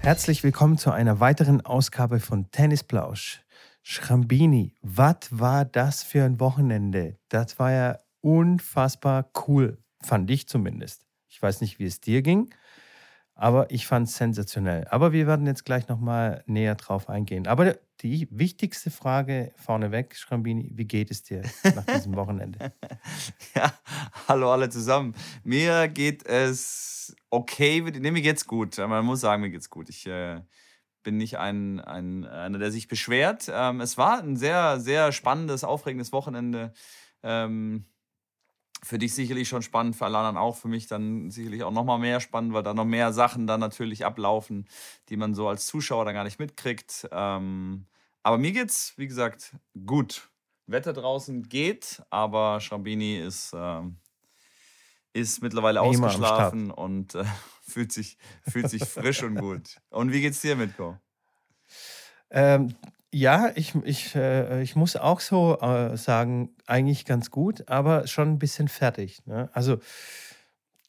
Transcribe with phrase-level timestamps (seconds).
[0.00, 3.42] Herzlich willkommen zu einer weiteren Ausgabe von Tennisplausch.
[3.82, 7.18] Schrambini, was war das für ein Wochenende?
[7.28, 11.06] Das war ja unfassbar cool, fand ich zumindest.
[11.28, 12.50] Ich weiß nicht, wie es dir ging,
[13.38, 14.84] aber ich fand es sensationell.
[14.90, 17.46] Aber wir werden jetzt gleich nochmal näher drauf eingehen.
[17.46, 22.72] Aber die wichtigste Frage vorneweg, Schrambini, wie geht es dir nach diesem Wochenende?
[23.54, 23.72] ja,
[24.26, 25.14] hallo alle zusammen.
[25.44, 28.76] Mir geht es okay, nee, mir geht's gut.
[28.76, 29.88] Man muss sagen, mir geht's gut.
[29.88, 30.40] Ich äh,
[31.04, 33.48] bin nicht ein, ein, einer, der sich beschwert.
[33.52, 36.72] Ähm, es war ein sehr, sehr spannendes, aufregendes Wochenende.
[37.22, 37.86] Ähm,
[38.82, 41.98] für dich sicherlich schon spannend, für alle anderen auch, für mich dann sicherlich auch nochmal
[41.98, 44.68] mehr spannend, weil da noch mehr Sachen dann natürlich ablaufen,
[45.08, 47.08] die man so als Zuschauer dann gar nicht mitkriegt.
[47.10, 47.86] Ähm,
[48.22, 49.54] aber mir geht's, wie gesagt,
[49.86, 50.28] gut.
[50.66, 53.80] Wetter draußen geht, aber Schrambini ist, äh,
[55.14, 57.24] ist mittlerweile Wie ausgeschlafen und äh,
[57.62, 59.80] fühlt, sich, fühlt sich frisch und gut.
[59.88, 60.98] Und wie geht's dir, Mitko?
[62.30, 62.74] Ähm,
[63.12, 68.28] ja, ich, ich, äh, ich muss auch so äh, sagen, eigentlich ganz gut, aber schon
[68.28, 69.24] ein bisschen fertig.
[69.26, 69.48] Ne?
[69.52, 69.78] Also,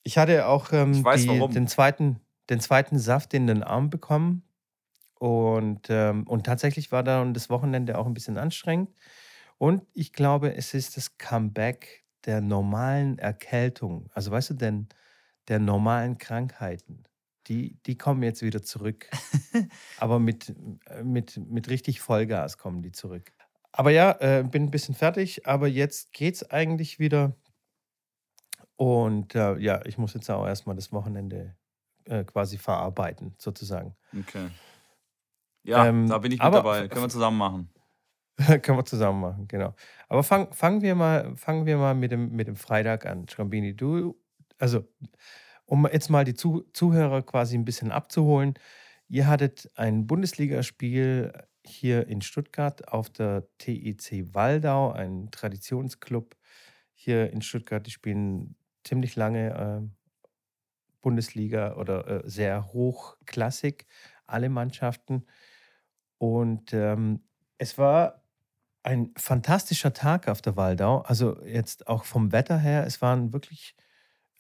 [0.04, 3.90] ich hatte auch ähm, ich weiß, die, den, zweiten, den zweiten Saft in den Arm
[3.90, 4.44] bekommen.
[5.16, 8.90] Und, ähm, und tatsächlich war dann das Wochenende auch ein bisschen anstrengend.
[9.58, 14.10] Und ich glaube, es ist das Comeback der normalen Erkältung.
[14.14, 14.90] Also, weißt du, denn
[15.48, 17.04] der normalen Krankheiten
[17.50, 19.10] die, die kommen jetzt wieder zurück.
[19.98, 20.56] Aber mit,
[21.04, 23.34] mit, mit richtig Vollgas kommen die zurück.
[23.72, 27.36] Aber ja, äh, bin ein bisschen fertig, aber jetzt geht's eigentlich wieder.
[28.76, 31.56] Und äh, ja, ich muss jetzt auch erstmal das Wochenende
[32.06, 33.96] äh, quasi verarbeiten, sozusagen.
[34.18, 34.50] Okay.
[35.64, 36.88] Ja, ähm, da bin ich mit dabei.
[36.88, 37.70] Können wir zusammen machen.
[38.62, 39.76] können wir zusammen machen, genau.
[40.08, 43.76] Aber fang, fangen wir mal, fangen wir mal mit dem, mit dem Freitag an, Schrambini.
[43.76, 44.20] Du,
[44.58, 44.88] also
[45.70, 48.56] um jetzt mal die Zuhörer quasi ein bisschen abzuholen.
[49.08, 51.32] Ihr hattet ein Bundesligaspiel
[51.64, 56.36] hier in Stuttgart auf der TEC Waldau, ein Traditionsclub
[56.96, 57.86] hier in Stuttgart.
[57.86, 59.88] Die spielen ziemlich lange äh,
[61.02, 63.86] Bundesliga oder äh, sehr hochklassig,
[64.26, 65.26] alle Mannschaften.
[66.18, 67.22] Und ähm,
[67.60, 68.24] es war
[68.82, 71.02] ein fantastischer Tag auf der Waldau.
[71.02, 73.76] Also jetzt auch vom Wetter her, es waren wirklich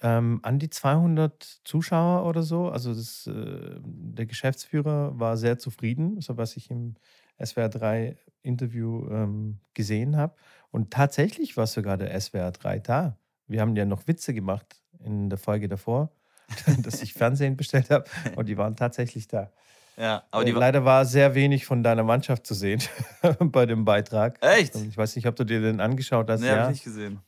[0.01, 2.69] ähm, an die 200 Zuschauer oder so.
[2.69, 6.95] Also das, äh, der Geschäftsführer war sehr zufrieden, so was ich im
[7.43, 10.35] SWR 3 Interview ähm, gesehen habe.
[10.71, 13.17] Und tatsächlich war sogar der SWR 3 da.
[13.47, 16.11] Wir haben ja noch Witze gemacht in der Folge davor,
[16.83, 18.05] dass ich Fernsehen bestellt habe
[18.35, 19.51] und die waren tatsächlich da.
[19.97, 22.81] Ja, aber äh, Leider war sehr wenig von deiner Mannschaft zu sehen
[23.39, 24.37] bei dem Beitrag.
[24.41, 24.75] Echt?
[24.75, 26.39] Ich weiß nicht, ob du dir den angeschaut hast.
[26.39, 26.53] Nee, ja.
[26.53, 27.19] habe ich nicht gesehen.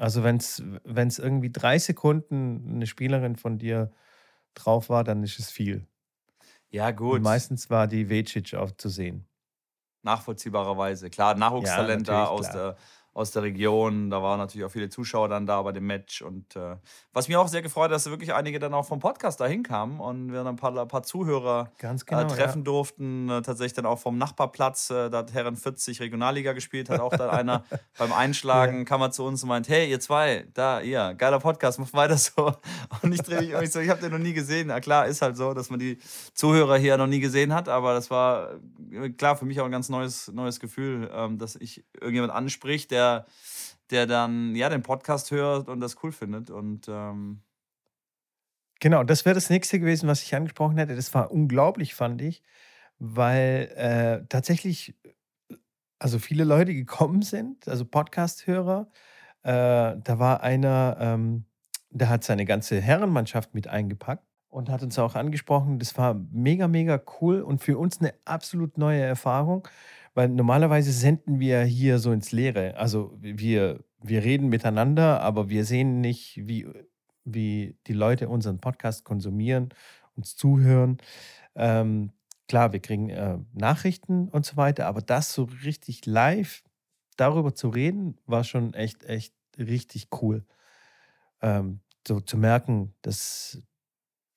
[0.00, 3.92] Also wenn es irgendwie drei Sekunden eine Spielerin von dir
[4.54, 5.86] drauf war, dann ist es viel.
[6.70, 7.16] Ja, gut.
[7.16, 9.26] Und meistens war die Vecic auch zu sehen.
[10.02, 11.10] Nachvollziehbarerweise.
[11.10, 12.54] Klar, Nachwuchstalent ja, da aus klar.
[12.54, 12.76] der
[13.20, 14.10] aus der Region.
[14.10, 16.22] Da waren natürlich auch viele Zuschauer dann da bei dem Match.
[16.22, 16.76] Und äh,
[17.12, 20.00] was mir auch sehr gefreut hat, dass wirklich einige dann auch vom Podcast da hinkamen
[20.00, 22.64] und wir dann ein paar, ein paar Zuhörer äh, genau, äh, treffen ja.
[22.64, 23.28] durften.
[23.28, 27.10] Äh, tatsächlich dann auch vom Nachbarplatz, äh, da hat Herren 40 Regionalliga gespielt, hat auch
[27.10, 27.64] dann einer
[27.98, 28.84] beim Einschlagen ja.
[28.84, 32.16] kam er zu uns und meint, hey, ihr zwei, da, ihr, geiler Podcast, macht weiter
[32.16, 32.54] so.
[33.02, 34.68] Und ich drehe mich ich so, ich habe den noch nie gesehen.
[34.68, 35.98] Na klar, ist halt so, dass man die
[36.34, 38.54] Zuhörer hier noch nie gesehen hat, aber das war
[38.90, 42.90] äh, klar für mich auch ein ganz neues, neues Gefühl, ähm, dass ich irgendjemand anspricht,
[42.90, 43.09] der
[43.90, 46.50] der, dann ja den Podcast hört und das cool findet.
[46.50, 47.42] Und ähm
[48.80, 50.96] genau, das wäre das nächste gewesen, was ich angesprochen hätte.
[50.96, 52.42] Das war unglaublich, fand ich,
[52.98, 54.94] weil äh, tatsächlich
[56.00, 58.88] also viele Leute gekommen sind, also Podcast-Hörer.
[59.42, 61.44] Äh, da war einer, ähm,
[61.90, 65.78] der hat seine ganze Herrenmannschaft mit eingepackt und hat uns auch angesprochen.
[65.78, 69.68] Das war mega, mega cool und für uns eine absolut neue Erfahrung.
[70.14, 72.76] Weil normalerweise senden wir hier so ins Leere.
[72.76, 76.66] Also wir, wir reden miteinander, aber wir sehen nicht, wie,
[77.24, 79.68] wie die Leute unseren Podcast konsumieren,
[80.16, 80.98] uns zuhören.
[81.54, 82.12] Ähm,
[82.48, 86.62] klar, wir kriegen äh, Nachrichten und so weiter, aber das so richtig live
[87.16, 90.44] darüber zu reden, war schon echt, echt richtig cool.
[91.42, 93.62] Ähm, so zu merken, dass,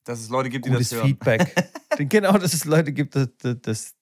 [0.03, 1.07] dass es Leute gibt, die das hören.
[1.07, 1.55] Feedback.
[1.97, 3.29] genau, dass es Leute gibt, das,
[3.61, 3.95] das,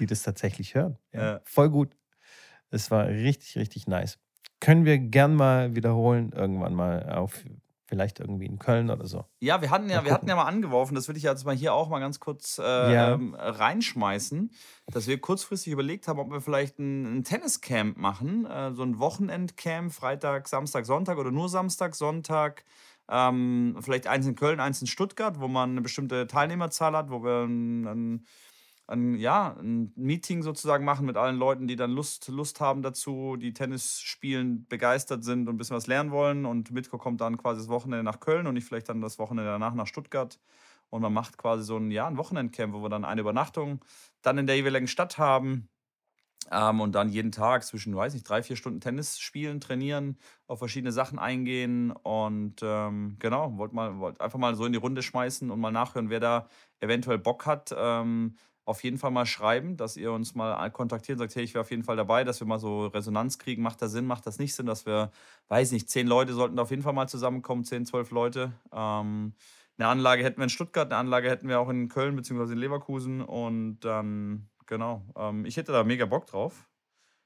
[0.00, 0.98] die das tatsächlich hören.
[1.12, 1.40] Ja, ja.
[1.44, 1.96] Voll gut.
[2.70, 4.18] Es war richtig, richtig nice.
[4.60, 7.44] Können wir gern mal wiederholen, irgendwann mal auf
[7.86, 9.24] vielleicht irgendwie in Köln oder so.
[9.40, 11.72] Ja, wir hatten ja, wir hatten ja mal angeworfen, das würde ich jetzt mal hier
[11.72, 13.14] auch mal ganz kurz äh, ja.
[13.14, 14.50] ähm, reinschmeißen,
[14.92, 18.98] dass wir kurzfristig überlegt haben, ob wir vielleicht ein, ein Tenniscamp machen, äh, so ein
[18.98, 22.64] Wochenendcamp, Freitag, Samstag, Sonntag oder nur Samstag, Sonntag
[23.10, 27.24] Ähm, vielleicht eins in Köln, eins in Stuttgart, wo man eine bestimmte Teilnehmerzahl hat, wo
[27.24, 28.26] wir ein, ein,
[28.88, 33.36] ein, ja, ein Meeting sozusagen machen mit allen Leuten, die dann Lust, Lust haben dazu,
[33.36, 36.46] die Tennis spielen, begeistert sind und ein bisschen was lernen wollen.
[36.46, 39.50] Und Mitko kommt dann quasi das Wochenende nach Köln und ich vielleicht dann das Wochenende
[39.50, 40.40] danach nach Stuttgart.
[40.90, 43.84] Und man macht quasi so ein, ja, ein Wochenendcamp, wo wir dann eine Übernachtung
[44.22, 45.68] dann in der jeweiligen Stadt haben.
[46.50, 50.60] Ähm, und dann jeden Tag zwischen, weiß nicht, drei, vier Stunden Tennis spielen, trainieren, auf
[50.60, 51.90] verschiedene Sachen eingehen.
[51.90, 55.72] Und ähm, genau, wollte mal wollt einfach mal so in die Runde schmeißen und mal
[55.72, 56.48] nachhören, wer da
[56.80, 57.74] eventuell Bock hat.
[57.76, 58.36] Ähm,
[58.68, 61.62] auf jeden Fall mal schreiben, dass ihr uns mal kontaktiert und sagt, hey, ich wäre
[61.62, 63.62] auf jeden Fall dabei, dass wir mal so Resonanz kriegen.
[63.62, 65.10] Macht das Sinn, macht das nicht Sinn, dass wir,
[65.48, 68.52] weiß nicht, zehn Leute sollten da auf jeden Fall mal zusammenkommen, zehn, zwölf Leute.
[68.70, 69.32] Ähm,
[69.78, 72.52] eine Anlage hätten wir in Stuttgart, eine Anlage hätten wir auch in Köln bzw.
[72.52, 75.02] in Leverkusen und dann, genau.
[75.16, 76.68] Ähm, ich hätte da mega Bock drauf,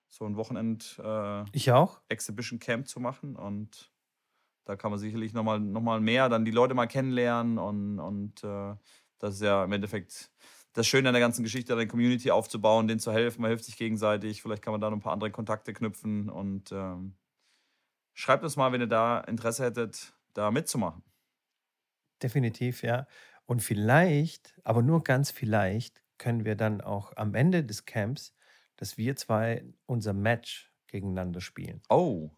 [0.06, 2.00] so ein Wochenend äh, ich auch.
[2.08, 3.90] Exhibition Camp zu machen und
[4.64, 8.44] da kann man sicherlich nochmal noch mal mehr dann die Leute mal kennenlernen und, und
[8.44, 8.76] äh,
[9.18, 10.30] das ist ja im Endeffekt
[10.72, 13.76] das Schöne an der ganzen Geschichte, eine Community aufzubauen, denen zu helfen, man hilft sich
[13.76, 17.16] gegenseitig, vielleicht kann man da noch ein paar andere Kontakte knüpfen und ähm,
[18.14, 21.02] schreibt uns mal, wenn ihr da Interesse hättet, da mitzumachen.
[22.22, 23.06] Definitiv, ja.
[23.44, 28.34] Und vielleicht, aber nur ganz vielleicht, können wir dann auch am Ende des Camps,
[28.76, 31.82] dass wir zwei unser Match gegeneinander spielen.
[31.88, 32.30] Oh.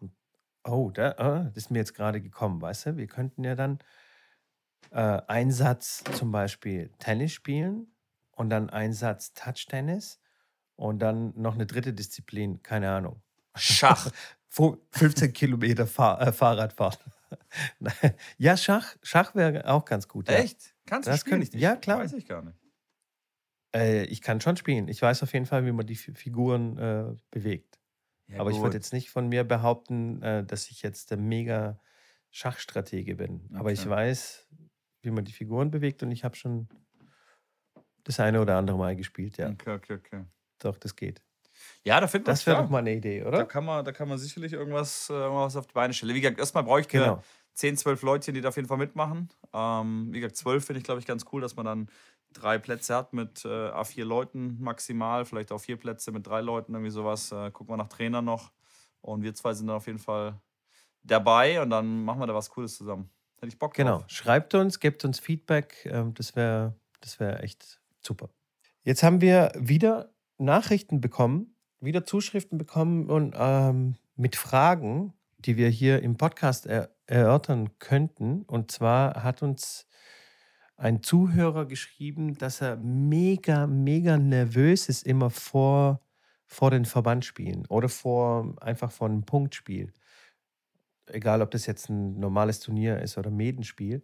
[0.63, 2.97] Oh, da, ah, das ist mir jetzt gerade gekommen, weißt du?
[2.97, 3.77] Wir könnten ja dann
[4.89, 7.94] äh, einen Satz zum Beispiel Tennis spielen
[8.35, 10.19] und dann einen Satz Touch-Tennis
[10.75, 13.21] und dann noch eine dritte Disziplin, keine Ahnung.
[13.55, 14.11] Schach.
[14.49, 16.97] 15 Kilometer Fahr äh, Fahrradfahren.
[18.37, 20.29] ja, Schach, Schach wäre auch ganz gut.
[20.29, 20.35] Ja.
[20.35, 20.75] Echt?
[20.85, 21.49] Kannst du das spielen?
[21.49, 21.99] Kann, ja, klar.
[21.99, 22.57] Weiß ich gar nicht.
[23.75, 24.87] Äh, ich kann schon spielen.
[24.87, 27.79] Ich weiß auf jeden Fall, wie man die Figuren äh, bewegt.
[28.27, 28.57] Ja, Aber gut.
[28.57, 31.79] ich würde jetzt nicht von mir behaupten, äh, dass ich jetzt der mega
[32.31, 33.41] Schachstratege bin.
[33.49, 33.59] Okay.
[33.59, 34.47] Aber ich weiß,
[35.01, 36.69] wie man die Figuren bewegt und ich habe schon
[38.05, 39.49] das eine oder andere Mal gespielt, ja.
[39.49, 40.23] Okay, okay, okay.
[40.59, 41.21] Doch, das geht.
[41.83, 43.39] Ja, da findet Das wäre doch mal eine Idee, oder?
[43.39, 46.15] Da kann man, da kann man sicherlich irgendwas, äh, irgendwas auf die Beine stellen.
[46.15, 47.21] Wie gesagt, erstmal brauche ich genau.
[47.53, 49.29] 10, 12 Leute, die da auf jeden Fall mitmachen.
[49.53, 51.89] Ähm, wie gesagt, 12 finde ich, glaube ich, ganz cool, dass man dann
[52.33, 56.73] drei Plätze hat mit äh, A4 Leuten maximal, vielleicht auch vier Plätze mit drei Leuten,
[56.73, 57.31] irgendwie sowas.
[57.31, 58.51] Äh, gucken wir nach Trainer noch.
[59.01, 60.39] Und wir zwei sind dann auf jeden Fall
[61.03, 63.09] dabei und dann machen wir da was Cooles zusammen.
[63.37, 63.77] Hätte ich Bock drauf.
[63.77, 64.03] Genau.
[64.07, 65.85] Schreibt uns, gebt uns Feedback.
[65.85, 68.29] Ähm, das wäre das wär echt super.
[68.83, 75.69] Jetzt haben wir wieder Nachrichten bekommen, wieder Zuschriften bekommen und ähm, mit Fragen, die wir
[75.69, 78.43] hier im Podcast er erörtern könnten.
[78.43, 79.87] Und zwar hat uns
[80.77, 86.01] ein Zuhörer geschrieben, dass er mega, mega nervös ist immer vor,
[86.45, 89.93] vor den Verbandspielen oder vor einfach vor einem Punktspiel.
[91.07, 94.03] Egal, ob das jetzt ein normales Turnier ist oder Medenspiel.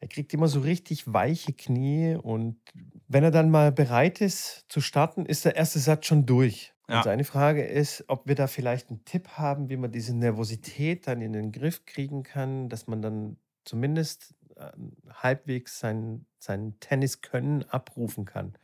[0.00, 2.60] Er kriegt immer so richtig weiche Knie und
[3.08, 6.72] wenn er dann mal bereit ist zu starten, ist der erste Satz schon durch.
[6.88, 6.98] Ja.
[6.98, 11.06] Und seine Frage ist, ob wir da vielleicht einen Tipp haben, wie man diese Nervosität
[11.06, 14.70] dann in den Griff kriegen kann, dass man dann zumindest äh,
[15.12, 18.56] halbwegs sein, sein Tenniskönnen abrufen kann.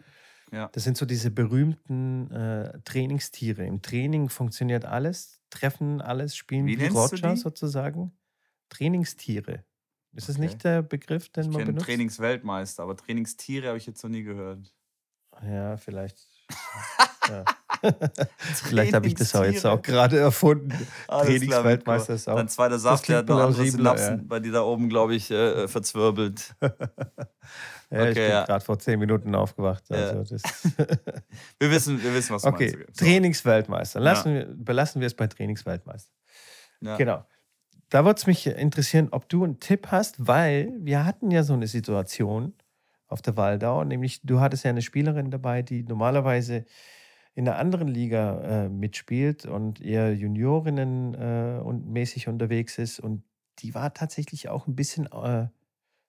[0.52, 0.69] Ja.
[0.72, 3.66] Das sind so diese berühmten äh, Trainingstiere.
[3.66, 8.12] Im Training funktioniert alles, treffen alles, spielen wie, wie Roger sozusagen.
[8.69, 9.64] Trainingstiere.
[10.16, 10.44] Ist das okay.
[10.44, 11.86] nicht der Begriff, den ich man benutzt?
[11.86, 14.72] Trainingsweltmeister, aber Trainingstiere habe ich jetzt noch nie gehört.
[15.42, 16.16] Ja, vielleicht.
[17.28, 17.44] ja.
[18.42, 20.72] vielleicht habe ich das auch jetzt auch gerade erfunden.
[21.08, 22.36] Trainingsweltmeister ist auch.
[22.36, 24.24] Dein zweiter Saft, der hat noch andere Synapsen ja.
[24.24, 26.54] bei dir da oben, glaube ich, äh, verzwirbelt.
[26.60, 26.70] ja,
[27.90, 28.44] okay, ich bin ja.
[28.44, 29.90] gerade vor zehn Minuten aufgewacht.
[29.90, 30.36] Also
[31.58, 32.76] wir, wissen, wir wissen, was du okay.
[32.76, 32.98] meinst.
[32.98, 33.04] So.
[33.04, 33.98] Trainingsweltmeister.
[33.98, 36.12] Lassen wir, belassen wir es bei Trainingsweltmeister.
[36.80, 37.24] Genau
[37.94, 41.53] da würde es mich interessieren, ob du einen Tipp hast, weil wir hatten ja so
[41.53, 42.53] eine Situation
[43.06, 46.65] auf der Waldau, nämlich du hattest ja eine Spielerin dabei, die normalerweise
[47.36, 53.22] in einer anderen Liga äh, mitspielt und eher Juniorinnen äh, und mäßig unterwegs ist und
[53.60, 55.46] die war tatsächlich auch ein bisschen äh,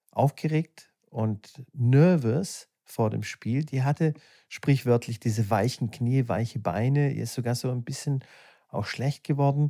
[0.10, 3.63] aufgeregt und nervös vor dem Spiel.
[3.63, 4.15] Die hatte
[4.50, 8.24] sprichwörtlich diese weichen Knie, weiche Beine, ihr ist sogar so ein bisschen
[8.70, 9.70] auch schlecht geworden.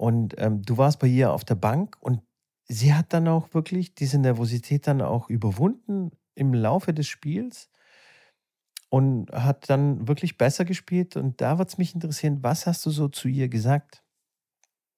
[0.00, 2.22] Und ähm, du warst bei ihr auf der Bank und
[2.66, 7.68] sie hat dann auch wirklich diese Nervosität dann auch überwunden im Laufe des Spiels
[8.88, 11.16] und hat dann wirklich besser gespielt.
[11.16, 14.02] Und da würde es mich interessieren, was hast du so zu ihr gesagt?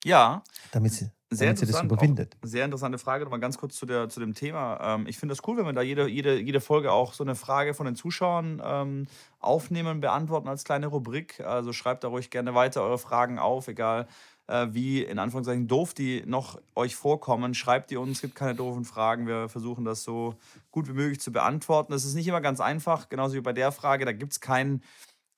[0.05, 0.45] Ja.
[0.71, 2.37] Damit sie sehr damit sie das überwindet.
[2.43, 3.25] sehr interessante Frage.
[3.25, 4.79] Nochmal ganz kurz zu, der, zu dem Thema.
[4.83, 7.35] Ähm, ich finde das cool, wenn wir da jede, jede, jede Folge auch so eine
[7.35, 9.07] Frage von den Zuschauern ähm,
[9.41, 11.41] aufnehmen, beantworten als kleine Rubrik.
[11.41, 14.07] Also schreibt da ruhig gerne weiter eure Fragen auf, egal
[14.47, 17.55] äh, wie in Anführungszeichen doof die noch euch vorkommen.
[17.55, 19.27] Schreibt die uns, es gibt keine doofen Fragen.
[19.27, 20.35] Wir versuchen das so
[20.71, 21.93] gut wie möglich zu beantworten.
[21.93, 24.05] Das ist nicht immer ganz einfach, genauso wie bei der Frage.
[24.05, 24.83] Da gibt es keinen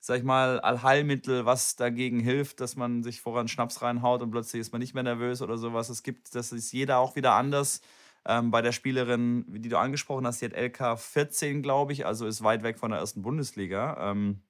[0.04, 4.60] sag ich mal, Allheilmittel, was dagegen hilft, dass man sich voran Schnaps reinhaut und plötzlich
[4.60, 5.88] ist man nicht mehr nervös oder sowas.
[5.88, 7.80] Es gibt, das ist jeder auch wieder anders.
[8.26, 12.26] Ähm, bei der Spielerin, die du angesprochen hast, die hat LK 14, glaube ich, also
[12.26, 14.42] ist weit weg von der ersten Bundesliga, ähm,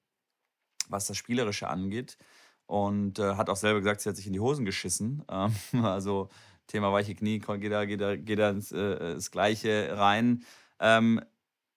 [0.89, 2.19] was das Spielerische angeht.
[2.67, 5.25] Und äh, hat auch selber gesagt, sie hat sich in die Hosen geschissen.
[5.31, 6.29] Ähm, also
[6.67, 10.45] Thema weiche Knie, geht da, geht da, geht da ins, äh, ins Gleiche rein.
[10.81, 11.21] Ähm,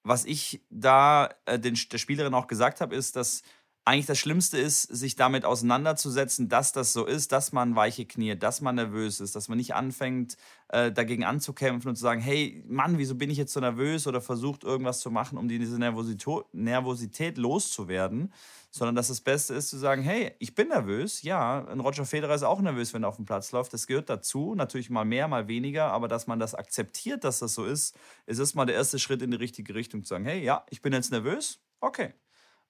[0.04, 3.42] was ich da äh, den, der Spielerin auch gesagt habe, ist, dass
[3.88, 8.36] eigentlich das Schlimmste ist, sich damit auseinanderzusetzen, dass das so ist, dass man weiche Knie,
[8.36, 10.36] dass man nervös ist, dass man nicht anfängt,
[10.68, 14.20] äh, dagegen anzukämpfen und zu sagen, hey Mann, wieso bin ich jetzt so nervös oder
[14.20, 18.34] versucht irgendwas zu machen, um diese Nervosität, loszuwerden,
[18.72, 22.36] sondern dass das Beste ist zu sagen, hey, ich bin nervös, ja, ein Roger Federer
[22.36, 25.30] ist auch nervös, wenn er auf dem Platz läuft, das gehört dazu, natürlich mal mehr,
[25.30, 29.00] mal weniger, aber dass man das akzeptiert, dass das so ist, ist erstmal der erste
[29.00, 32.14] Schritt in die richtige Richtung zu sagen, hey, ja, ich bin jetzt nervös, okay,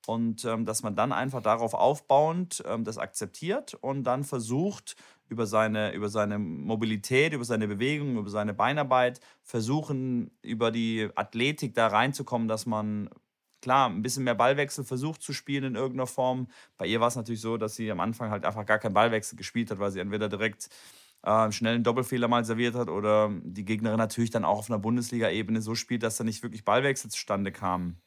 [0.07, 4.95] und ähm, dass man dann einfach darauf aufbauend ähm, das akzeptiert und dann versucht,
[5.27, 11.75] über seine, über seine Mobilität, über seine Bewegung, über seine Beinarbeit, versuchen, über die Athletik
[11.75, 13.09] da reinzukommen, dass man
[13.61, 16.47] klar ein bisschen mehr Ballwechsel versucht zu spielen in irgendeiner Form.
[16.77, 19.37] Bei ihr war es natürlich so, dass sie am Anfang halt einfach gar keinen Ballwechsel
[19.37, 20.69] gespielt hat, weil sie entweder direkt
[21.23, 24.79] äh, schnell einen Doppelfehler mal serviert hat oder die Gegnerin natürlich dann auch auf einer
[24.79, 27.97] Bundesliga-Ebene so spielt, dass da nicht wirklich Ballwechsel zustande kam.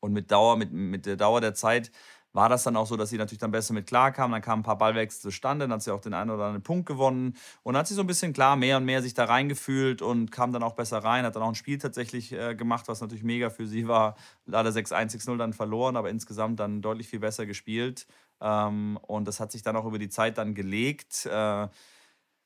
[0.00, 1.90] Und mit Dauer, mit, mit der Dauer der Zeit
[2.32, 4.32] war das dann auch so, dass sie natürlich dann besser mit klar kam.
[4.32, 6.86] Dann kamen ein paar Ballwechsel zustande, dann hat sie auch den einen oder anderen Punkt
[6.86, 10.30] gewonnen und hat sich so ein bisschen klar mehr und mehr sich da reingefühlt und
[10.30, 13.24] kam dann auch besser rein, hat dann auch ein Spiel tatsächlich äh, gemacht, was natürlich
[13.24, 14.16] mega für sie war.
[14.46, 18.06] Leider 6-1, 6-0 dann verloren, aber insgesamt dann deutlich viel besser gespielt.
[18.40, 21.26] Ähm, und das hat sich dann auch über die Zeit dann gelegt.
[21.26, 21.68] Äh,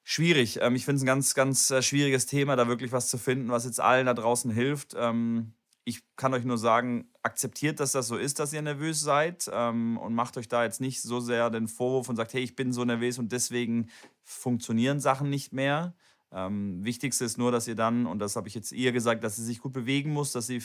[0.02, 0.60] schwierig.
[0.62, 3.50] Ähm, ich finde es ein ganz, ganz äh, schwieriges Thema, da wirklich was zu finden,
[3.50, 4.94] was jetzt allen da draußen hilft.
[4.96, 5.52] Ähm,
[5.84, 9.98] ich kann euch nur sagen, akzeptiert, dass das so ist, dass ihr nervös seid ähm,
[9.98, 12.72] und macht euch da jetzt nicht so sehr den Vorwurf und sagt, hey, ich bin
[12.72, 13.90] so nervös und deswegen
[14.22, 15.94] funktionieren Sachen nicht mehr.
[16.32, 19.36] Ähm, Wichtigste ist nur, dass ihr dann, und das habe ich jetzt ihr gesagt, dass
[19.36, 20.62] sie sich gut bewegen muss, dass sie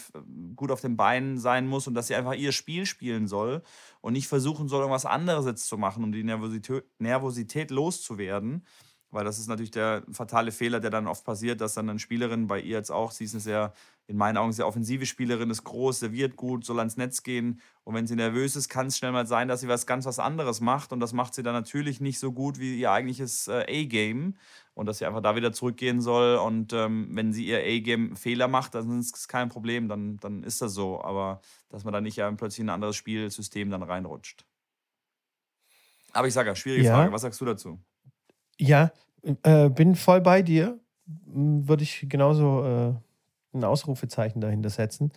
[0.56, 3.62] gut auf den Beinen sein muss und dass sie einfach ihr Spiel spielen soll
[4.02, 8.66] und nicht versuchen soll, irgendwas anderes jetzt zu machen, um die Nervosität, Nervosität loszuwerden.
[9.12, 12.48] Weil das ist natürlich der fatale Fehler, der dann oft passiert, dass dann eine Spielerin
[12.48, 13.74] bei ihr jetzt auch, sie ist eine sehr,
[14.10, 17.62] in meinen Augen sehr offensive Spielerin, ist groß, serviert gut, soll ans Netz gehen.
[17.84, 20.18] Und wenn sie nervös ist, kann es schnell mal sein, dass sie was ganz was
[20.18, 20.92] anderes macht.
[20.92, 24.36] Und das macht sie dann natürlich nicht so gut wie ihr eigentliches äh, A-Game.
[24.74, 26.38] Und dass sie einfach da wieder zurückgehen soll.
[26.38, 30.42] Und ähm, wenn sie ihr A-Game Fehler macht, dann ist es kein Problem, dann, dann
[30.42, 31.04] ist das so.
[31.04, 31.40] Aber
[31.70, 34.44] dass man dann nicht ja plötzlich in ein anderes Spielsystem dann reinrutscht.
[36.14, 36.96] Aber ich sage ja, schwierige ja.
[36.96, 37.12] Frage.
[37.12, 37.80] Was sagst du dazu?
[38.58, 38.92] Ja,
[39.44, 40.80] äh, bin voll bei dir.
[41.06, 43.09] Würde ich genauso äh,
[43.54, 45.12] ein Ausrufezeichen dahinter setzen.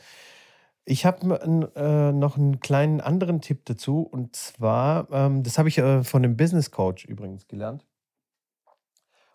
[0.84, 4.02] Ich habe äh, noch einen kleinen anderen Tipp dazu.
[4.02, 7.86] Und zwar, ähm, das habe ich äh, von dem Business Coach übrigens gelernt.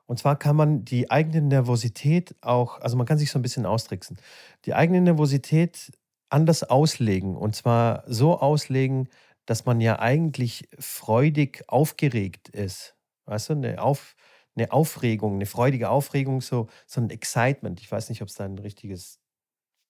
[0.08, 3.66] Und zwar kann man die eigene Nervosität auch, also man kann sich so ein bisschen
[3.66, 4.18] austricksen,
[4.66, 5.92] die eigene Nervosität
[6.30, 7.36] anders auslegen.
[7.36, 9.10] Und zwar so auslegen,
[9.46, 12.96] dass man ja eigentlich freudig aufgeregt ist.
[13.26, 14.16] Weißt du, eine, Auf,
[14.58, 17.80] eine Aufregung, eine freudige Aufregung, so, so ein Excitement.
[17.80, 19.20] Ich weiß nicht, ob es da ein richtiges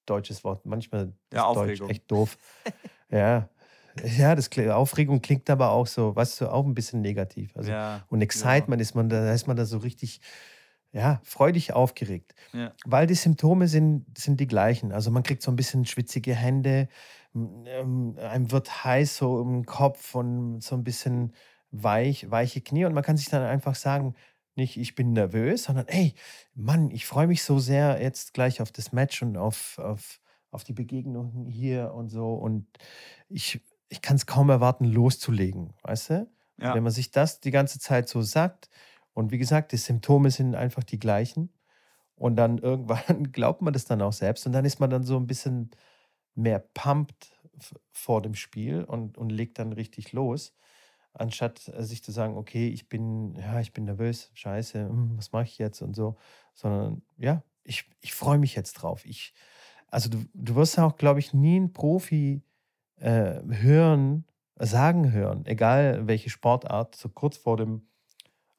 [0.06, 2.38] deutsches Wort, manchmal ist ja, Deutsch echt doof.
[3.10, 3.50] ja,
[4.04, 7.56] ja, das Aufregung klingt aber auch so, weißt du, auch ein bisschen negativ.
[7.56, 8.84] Also, ja, und Excitement ja.
[8.84, 10.22] ist man, da ist man da so richtig,
[10.92, 12.34] ja, freudig aufgeregt.
[12.54, 12.74] Ja.
[12.86, 14.92] Weil die Symptome sind, sind die gleichen.
[14.92, 16.88] Also man kriegt so ein bisschen schwitzige Hände,
[17.36, 21.34] ähm, einem wird heiß so im Kopf und so ein bisschen
[21.72, 24.16] weich, weiche Knie und man kann sich dann einfach sagen,
[24.58, 26.14] nicht ich bin nervös, sondern ey,
[26.56, 30.20] Mann, ich freue mich so sehr jetzt gleich auf das Match und auf, auf,
[30.52, 32.68] auf die Begegnung hier und so und
[33.30, 36.32] ich, ich kann es kaum erwarten, loszulegen, weißt du?
[36.60, 36.74] Ja.
[36.74, 38.70] Wenn man sich das die ganze Zeit so sagt
[39.14, 41.54] und wie gesagt, die Symptome sind einfach die gleichen
[42.16, 45.18] und dann irgendwann glaubt man das dann auch selbst und dann ist man dann so
[45.18, 45.72] ein bisschen
[46.36, 47.34] mehr pumped
[47.92, 50.56] vor dem Spiel und, und legt dann richtig los
[51.20, 55.32] anstatt äh, sich zu sagen, okay, ich bin, ja, ich bin nervös, scheiße, hm, was
[55.32, 56.18] mache ich jetzt und so,
[56.54, 59.06] sondern ja, ich, ich freue mich jetzt drauf.
[59.06, 59.34] Ich,
[59.88, 62.42] also du, du wirst auch, glaube ich, nie einen Profi
[62.98, 64.26] äh, hören,
[64.60, 67.88] sagen hören, egal welche Sportart, so kurz vor dem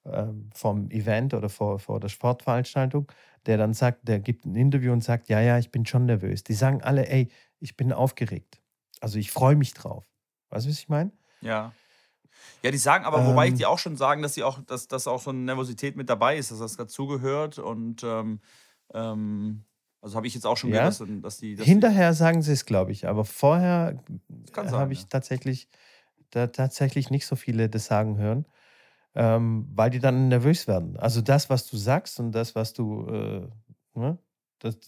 [0.05, 3.11] ähm, vom Event oder vor, vor der Sportveranstaltung,
[3.47, 6.45] der dann sagt, der gibt ein Interview und sagt, ja, ja, ich bin schon nervös.
[6.45, 7.29] Die sagen alle, ey,
[7.61, 8.61] ich bin aufgeregt.
[9.01, 10.07] Also ich freue mich drauf.
[10.51, 11.13] Weißt du, was ich meine?
[11.41, 11.73] Ja.
[12.63, 13.59] Ja, die sagen aber, wobei ich ähm.
[13.59, 16.37] die auch schon sagen, dass sie auch, dass, dass auch so eine Nervosität mit dabei
[16.37, 18.41] ist, dass das dazugehört und ähm,
[18.95, 19.65] ähm,
[20.01, 20.89] also habe ich jetzt auch schon ja.
[20.89, 21.57] gehört, dass, dass die.
[21.57, 24.03] Dass Hinterher sagen sie es, glaube ich, aber vorher
[24.57, 25.07] habe ich ja.
[25.09, 25.69] tatsächlich,
[26.31, 28.47] da, tatsächlich nicht so viele das sagen hören,
[29.15, 30.97] ähm, weil die dann nervös werden.
[30.97, 33.49] Also das, was du sagst und das, was du, äh,
[33.99, 34.19] ne,
[34.61, 34.79] das,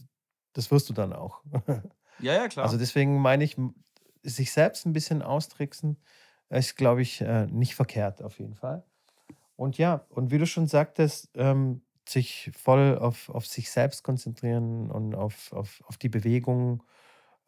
[0.52, 1.42] das wirst du dann auch.
[2.20, 2.66] Ja, ja, klar.
[2.66, 3.56] Also deswegen meine ich,
[4.22, 5.96] sich selbst ein bisschen austricksen,
[6.50, 8.84] ist, glaube ich, äh, nicht verkehrt auf jeden Fall.
[9.56, 14.90] Und ja, und wie du schon sagtest, ähm, sich voll auf, auf sich selbst konzentrieren
[14.90, 16.82] und auf, auf, auf die Bewegung,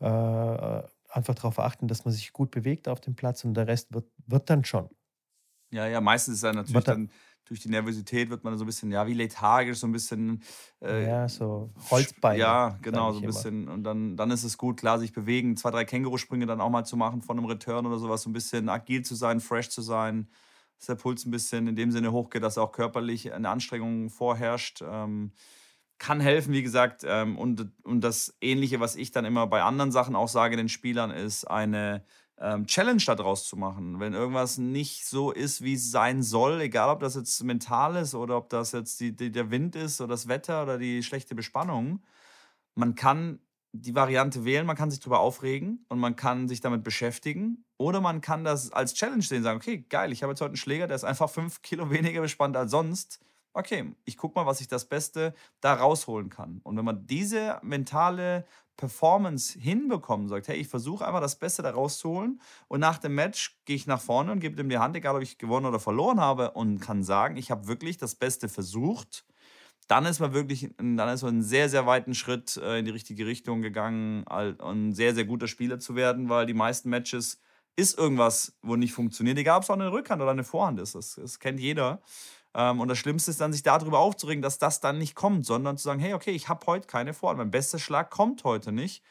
[0.00, 3.92] äh, einfach darauf achten, dass man sich gut bewegt auf dem Platz und der Rest
[3.92, 4.88] wird, wird dann schon.
[5.70, 7.10] Ja, ja, meistens ist er natürlich dann,
[7.44, 10.42] durch die Nervosität wird man so ein bisschen, ja, wie lethargisch, so ein bisschen.
[10.80, 12.38] Äh, ja, so Holzbein.
[12.38, 13.64] Ja, genau, so ein bisschen.
[13.64, 13.72] Immer.
[13.72, 16.84] Und dann, dann ist es gut, klar, sich bewegen, zwei, drei Kängurusprünge dann auch mal
[16.84, 19.82] zu machen von einem Return oder sowas, so ein bisschen agil zu sein, fresh zu
[19.82, 20.28] sein,
[20.78, 24.82] dass der Puls ein bisschen in dem Sinne hochgeht, dass auch körperlich eine Anstrengung vorherrscht.
[24.86, 25.32] Ähm,
[25.98, 27.04] kann helfen, wie gesagt.
[27.06, 30.68] Ähm, und, und das Ähnliche, was ich dann immer bei anderen Sachen auch sage den
[30.68, 32.04] Spielern, ist eine
[32.38, 34.00] ähm, Challenge daraus zu machen.
[34.00, 38.14] Wenn irgendwas nicht so ist, wie es sein soll, egal ob das jetzt mental ist
[38.14, 41.34] oder ob das jetzt die, die, der Wind ist oder das Wetter oder die schlechte
[41.34, 42.02] Bespannung,
[42.74, 43.40] man kann
[43.72, 47.64] die Variante wählen, man kann sich darüber aufregen und man kann sich damit beschäftigen.
[47.78, 50.56] Oder man kann das als Challenge sehen, sagen, okay, geil, ich habe jetzt heute einen
[50.56, 53.20] Schläger, der ist einfach fünf Kilo weniger bespannt als sonst.
[53.54, 56.60] Okay, ich gucke mal, was ich das Beste da rausholen kann.
[56.62, 58.46] Und wenn man diese mentale
[58.76, 63.60] Performance hinbekommen, sagt, hey, ich versuche einfach das Beste da rauszuholen und nach dem Match
[63.64, 66.20] gehe ich nach vorne und gebe dem die Hand, egal ob ich gewonnen oder verloren
[66.20, 69.24] habe und kann sagen, ich habe wirklich das Beste versucht,
[69.88, 72.90] dann ist man wirklich, dann ist man einen sehr, sehr weiten Schritt äh, in die
[72.90, 77.40] richtige Richtung gegangen ein sehr, sehr guter Spieler zu werden, weil die meisten Matches
[77.76, 80.94] ist irgendwas, wo nicht funktioniert, egal ob es auch eine Rückhand oder eine Vorhand ist,
[80.94, 82.02] das, das kennt jeder.
[82.54, 85.76] Ähm, und das Schlimmste ist dann, sich darüber aufzuregen, dass das dann nicht kommt, sondern
[85.76, 87.38] zu sagen, hey, okay, ich habe heute keine Vorhand.
[87.38, 89.02] Mein bester Schlag kommt heute nicht.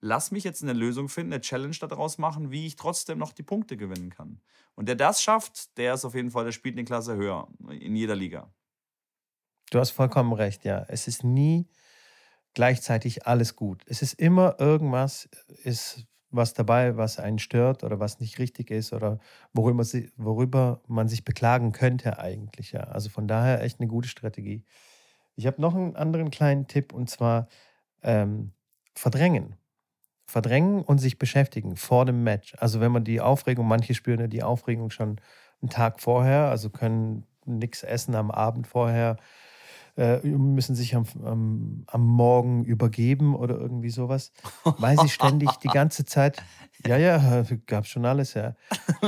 [0.00, 3.42] Lass mich jetzt eine Lösung finden, eine Challenge daraus machen, wie ich trotzdem noch die
[3.42, 4.40] Punkte gewinnen kann.
[4.74, 7.96] Und der das schafft, der ist auf jeden Fall, der spielt eine Klasse höher in
[7.96, 8.50] jeder Liga.
[9.70, 10.84] Du hast vollkommen recht, ja.
[10.88, 11.68] Es ist nie
[12.54, 13.82] gleichzeitig alles gut.
[13.86, 15.28] Es ist immer irgendwas,
[15.62, 19.18] ist was dabei, was einen stört oder was nicht richtig ist oder
[19.52, 22.72] worüber, sie, worüber man sich beklagen könnte eigentlich.
[22.72, 22.82] Ja.
[22.82, 24.64] Also von daher echt eine gute Strategie.
[25.36, 27.48] Ich habe noch einen anderen kleinen Tipp und zwar
[28.02, 28.52] ähm,
[28.94, 29.56] verdrängen.
[30.26, 32.54] Verdrängen und sich beschäftigen vor dem Match.
[32.58, 35.20] Also wenn man die Aufregung, manche spüren ja die Aufregung schon
[35.60, 39.16] einen Tag vorher, also können nichts essen am Abend vorher,
[40.00, 44.32] äh, müssen sich am, am, am, Morgen übergeben oder irgendwie sowas,
[44.78, 46.42] weil sie ständig die ganze Zeit,
[46.86, 48.54] ja, ja, gab schon alles, ja.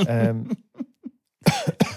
[0.07, 0.49] Ähm,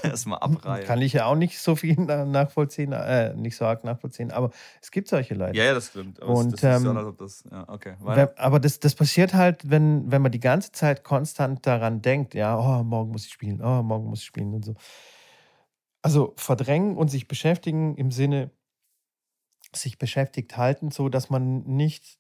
[0.03, 0.87] Erstmal abreihen.
[0.87, 4.91] Kann ich ja auch nicht so viel nachvollziehen, äh, nicht so arg nachvollziehen, aber es
[4.91, 5.57] gibt solche Leute.
[5.57, 6.23] Ja, ja, das stimmt.
[6.23, 7.97] Aber Und, das ähm, so, das, ja, okay.
[8.37, 12.59] Aber das, das passiert halt, wenn, wenn man die ganze Zeit konstant daran denkt, ja,
[12.59, 14.75] oh, morgen muss ich spielen, oh, morgen muss ich spielen und so.
[16.03, 18.51] Also verdrängen und sich beschäftigen im Sinne,
[19.75, 22.19] sich beschäftigt halten, so dass man nicht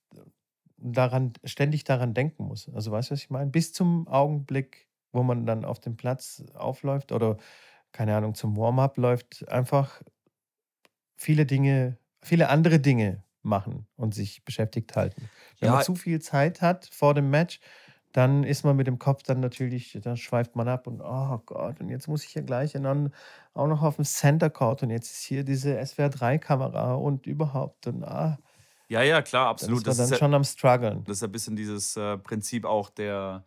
[0.76, 2.68] daran, ständig daran denken muss.
[2.68, 3.50] Also weißt du, was ich meine?
[3.50, 7.36] Bis zum Augenblick, wo man dann auf dem Platz aufläuft oder
[7.92, 10.02] keine Ahnung, zum Warm-up läuft, einfach
[11.16, 15.30] viele Dinge, viele andere Dinge machen und sich beschäftigt halten.
[15.60, 15.74] Wenn ja.
[15.76, 17.60] man zu viel Zeit hat vor dem Match,
[18.16, 21.80] dann ist man mit dem Kopf dann natürlich, dann schweift man ab und oh Gott,
[21.80, 23.12] und jetzt muss ich ja gleich dann
[23.52, 28.04] auch noch auf dem Center Court und jetzt ist hier diese SWR3-Kamera und überhaupt und
[28.04, 28.38] ah.
[28.88, 29.84] Ja, ja, klar, absolut.
[29.84, 31.04] Dann ist das dann ist schon ja, am struggeln.
[31.04, 33.44] Das ist ein bisschen dieses äh, Prinzip auch der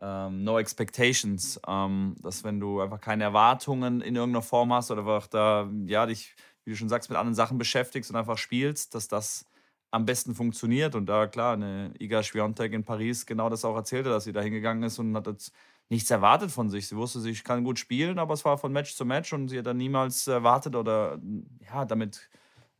[0.00, 5.00] ähm, No Expectations, ähm, dass wenn du einfach keine Erwartungen in irgendeiner Form hast oder
[5.00, 8.94] einfach da, ja, dich, wie du schon sagst, mit anderen Sachen beschäftigst und einfach spielst,
[8.94, 9.46] dass das
[9.92, 10.94] am besten funktioniert.
[10.96, 14.40] Und da, klar, eine Iga Swiatek in Paris genau das auch erzählte, dass sie da
[14.40, 15.52] hingegangen ist und hat jetzt
[15.90, 16.88] nichts erwartet von sich.
[16.88, 19.58] Sie wusste, sie kann gut spielen, aber es war von Match zu Match und sie
[19.58, 21.20] hat dann niemals erwartet oder
[21.60, 22.30] ja, damit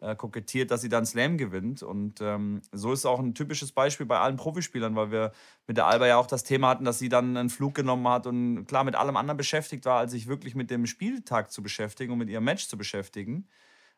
[0.01, 1.83] äh, kokettiert, dass sie dann Slam gewinnt.
[1.83, 5.33] Und ähm, so ist auch ein typisches Beispiel bei allen Profispielern, weil wir
[5.66, 8.27] mit der Alba ja auch das Thema hatten, dass sie dann einen Flug genommen hat
[8.27, 12.12] und klar mit allem anderen beschäftigt war, als sich wirklich mit dem Spieltag zu beschäftigen
[12.12, 13.46] und mit ihrem Match zu beschäftigen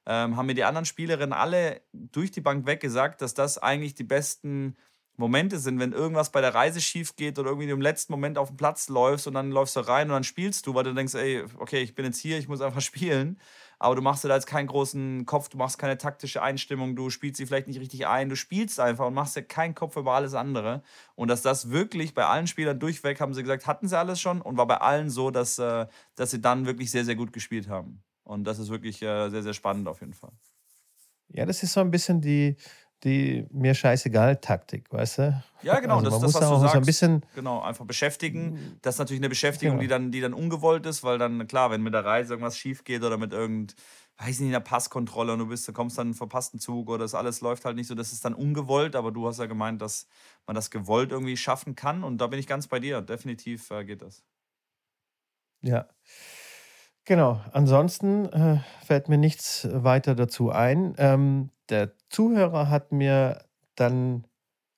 [0.07, 3.95] ähm, haben mir die anderen Spielerinnen alle durch die Bank weg gesagt, dass das eigentlich
[3.95, 4.77] die besten
[5.17, 8.49] Momente sind, wenn irgendwas bei der Reise schief geht oder irgendwie im letzten Moment auf
[8.49, 11.15] den Platz läufst und dann läufst du rein und dann spielst du, weil du denkst,
[11.15, 13.39] ey, okay, ich bin jetzt hier, ich muss einfach spielen.
[13.79, 17.11] Aber du machst dir da jetzt keinen großen Kopf, du machst keine taktische Einstimmung, du
[17.11, 20.13] spielst sie vielleicht nicht richtig ein, du spielst einfach und machst dir keinen Kopf über
[20.13, 20.83] alles andere.
[21.17, 24.41] Und dass das wirklich bei allen Spielern durchweg, haben sie gesagt, hatten sie alles schon
[24.41, 27.69] und war bei allen so, dass, äh, dass sie dann wirklich sehr, sehr gut gespielt
[27.69, 28.03] haben.
[28.25, 30.33] Und das ist wirklich äh, sehr, sehr spannend auf jeden Fall.
[31.29, 32.57] Ja, das ist so ein bisschen die,
[33.03, 35.45] die mir scheißegal Taktik, weißt du?
[35.63, 36.77] Ja, genau, Also das das, muss was du auch so sagst.
[36.79, 38.55] ein bisschen, Genau, einfach beschäftigen.
[38.83, 39.81] Das ist natürlich eine Beschäftigung, Genau.
[39.81, 42.85] die, dann, die dann ungewollt ist, weil dann, klar, wenn mit der Reise irgendwas schief
[42.85, 43.75] geht oder mit irgend,
[44.19, 47.15] weiß nicht, einer Passkontrolle und du bist, du kommst dann einen verpassten Zug oder das
[47.15, 50.07] alles läuft halt nicht so, das ist dann ungewollt, aber du hast ja gemeint, dass
[50.47, 53.01] man das gewollt irgendwie schaffen kann und da bin ich ganz bei dir.
[53.03, 54.23] Definitiv äh, geht das.
[55.63, 55.89] ja.
[57.05, 57.41] Genau.
[57.53, 60.95] Ansonsten äh, fällt mir nichts weiter dazu ein.
[60.99, 64.27] Ähm, der Zuhörer hat mir dann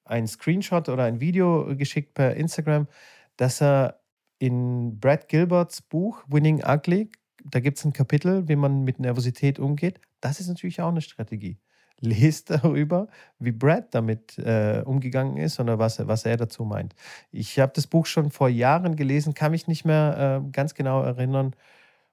[0.04, 2.88] einen Screenshot oder ein Video geschickt per Instagram,
[3.36, 4.00] dass er
[4.38, 7.10] in Brad Gilberts Buch Winning Ugly,
[7.44, 10.00] da gibt es ein Kapitel, wie man mit Nervosität umgeht.
[10.20, 11.58] Das ist natürlich auch eine Strategie.
[12.00, 13.08] Lest darüber,
[13.38, 16.94] wie Brad damit äh, umgegangen ist oder was, er- was er dazu meint.
[17.30, 21.02] Ich habe das Buch schon vor Jahren gelesen, kann mich nicht mehr äh, ganz genau
[21.02, 21.54] erinnern,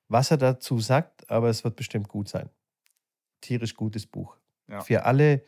[0.07, 2.49] was er dazu sagt, aber es wird bestimmt gut sein.
[3.41, 4.37] Tierisch gutes Buch.
[4.69, 4.81] Ja.
[4.81, 5.43] Für alle,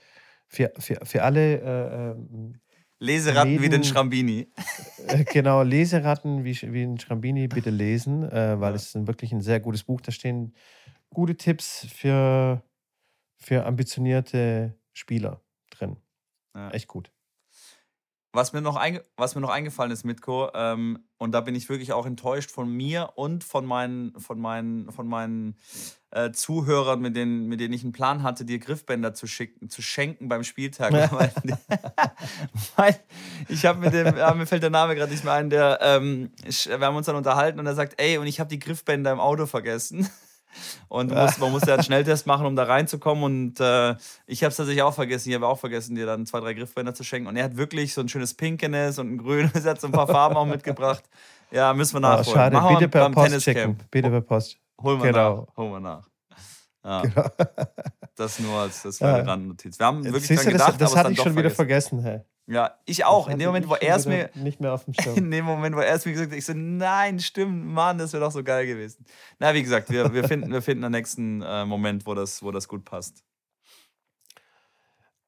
[0.48, 2.60] für, für, für alle äh, ähm,
[3.00, 4.52] Leseratten wie den Schrambini.
[5.08, 8.76] äh, genau, Leseratten wie, wie ein Schrambini bitte lesen, äh, weil Ja.
[8.76, 10.02] es ist wirklich ein sehr gutes Buch.
[10.02, 10.56] Da stehen
[11.14, 12.64] gute Tipps für,
[13.38, 15.98] für ambitionierte Spieler drin.
[16.56, 16.72] Ja.
[16.72, 17.12] Echt gut.
[18.36, 18.82] Was mir noch,
[19.16, 22.70] was mir noch eingefallen ist, Mitko, ähm, und da bin ich wirklich auch enttäuscht von
[22.70, 25.56] mir und von meinen, von meinen, von meinen
[26.12, 29.82] äh, Zuhörern, mit denen, mit denen ich einen Plan hatte, dir Griffbänder zu, schicken, zu
[29.82, 30.92] schenken beim Spieltag.
[31.12, 31.32] weil,
[32.76, 33.00] weil
[33.48, 36.32] ich habe mit dem, ja, mir fällt der Name gerade nicht mehr ein, der, ähm,
[36.46, 39.14] ich, wir haben uns dann unterhalten und er sagt, ey, und ich habe die Griffbänder
[39.14, 40.10] im Auto vergessen.
[40.88, 43.24] Und du musst, man musste ja einen Schnelltest machen, um da reinzukommen.
[43.24, 43.96] Und äh,
[44.28, 45.30] ich habe es tatsächlich auch vergessen.
[45.30, 47.28] Ich habe auch vergessen, dir dann zwei, drei Griffbänder zu schenken.
[47.28, 49.94] Und er hat wirklich so ein schönes Pinkenes und ein grünes, er hat so ein
[49.94, 51.04] paar Farben auch mitgebracht.
[51.52, 52.36] Ja, müssen wir Ah, nachholen.
[52.36, 53.78] schade, Machen bitte per Post checken.
[53.92, 54.58] Bitte per Post.
[54.82, 55.48] Holen wir Genau.
[55.48, 55.58] nach.
[55.58, 56.10] Holen wir nach.
[56.84, 57.26] Ja, Genau.
[58.16, 59.32] das nur als das war eine Ja.
[59.32, 59.80] Randnotiz.
[59.80, 62.02] Wir haben wirklich dran gedacht, das, das hatte ich schon wieder vergessen.
[62.02, 62.26] vergessen.
[62.26, 62.35] Hey.
[62.48, 63.26] Ja, ich auch.
[63.26, 65.18] Das In dem Moment, wo er es mir Nicht mehr auf dem Schirm.
[65.18, 68.14] in dem Moment, wo er es mir gesagt hat, ich so, nein, stimmt, Mann, das
[68.14, 69.06] wäre doch so geil gewesen.
[69.40, 72.52] Na, wie gesagt, wir, wir, finden, wir finden einen nächsten äh, Moment, wo das, wo
[72.52, 73.24] das gut passt.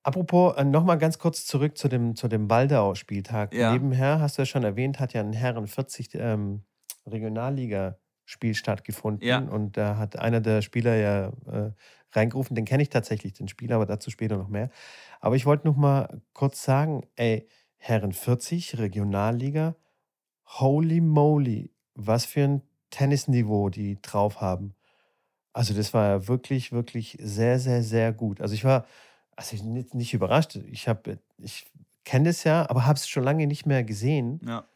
[0.04, 3.54] Apropos, äh, nochmal ganz kurz zurück zu dem, zu dem Waldau-Spieltag.
[3.54, 3.74] Ja.
[3.74, 6.64] Nebenher, hast du ja schon erwähnt, hat ja ein Herren 40 ähm,
[7.08, 9.28] Regionalliga-Spiel stattgefunden.
[9.28, 9.40] Ja.
[9.40, 11.72] Und da hat einer der Spieler ja äh,
[12.14, 14.70] reingerufen, den kenne ich tatsächlich, den Spieler, aber dazu später noch mehr.
[15.20, 19.76] Aber ich wollte noch mal kurz sagen, ey, Herren 40, Regionalliga,
[20.46, 24.76] holy moly, was für ein Tennisniveau die drauf haben.
[25.54, 28.42] Also das war ja wirklich, wirklich sehr, sehr, sehr gut.
[28.42, 28.86] Also ich war,
[29.36, 30.56] also ich nicht, nicht überrascht.
[30.56, 31.66] Ich habe, ich
[32.06, 34.40] kenne das ja, aber habe es schon lange nicht mehr gesehen.
[34.46, 34.68] Ja.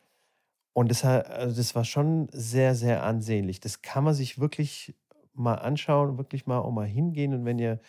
[0.73, 3.59] Und das, also das war schon sehr, sehr ansehnlich.
[3.59, 4.95] Das kann man sich wirklich
[5.33, 7.33] mal anschauen, wirklich mal auch mal hingehen.
[7.33, 7.79] Und wenn ihr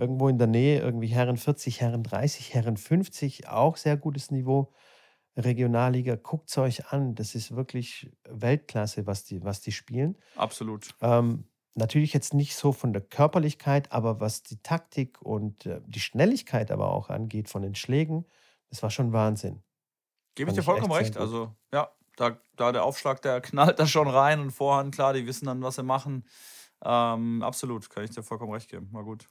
[0.00, 4.72] irgendwo in der Nähe irgendwie Herren 40, Herren 30, Herren 50, auch sehr gutes Niveau,
[5.36, 7.14] Regionalliga, guckt es euch an.
[7.14, 10.16] Das ist wirklich Weltklasse, was die, was die spielen.
[10.36, 10.88] Absolut.
[11.02, 16.00] Ähm, natürlich jetzt nicht so von der Körperlichkeit, aber was die Taktik und äh, die
[16.00, 18.26] Schnelligkeit aber auch angeht von den Schlägen,
[18.70, 19.62] das war schon Wahnsinn.
[20.34, 21.16] Gebe ich dir vollkommen echt recht.
[21.18, 25.26] Also, ja, da, da der Aufschlag, der knallt da schon rein und Vorhand, klar, die
[25.26, 26.24] wissen dann, was sie machen.
[26.82, 28.88] Ähm, absolut, kann ich dir vollkommen recht geben.
[28.92, 29.28] War gut.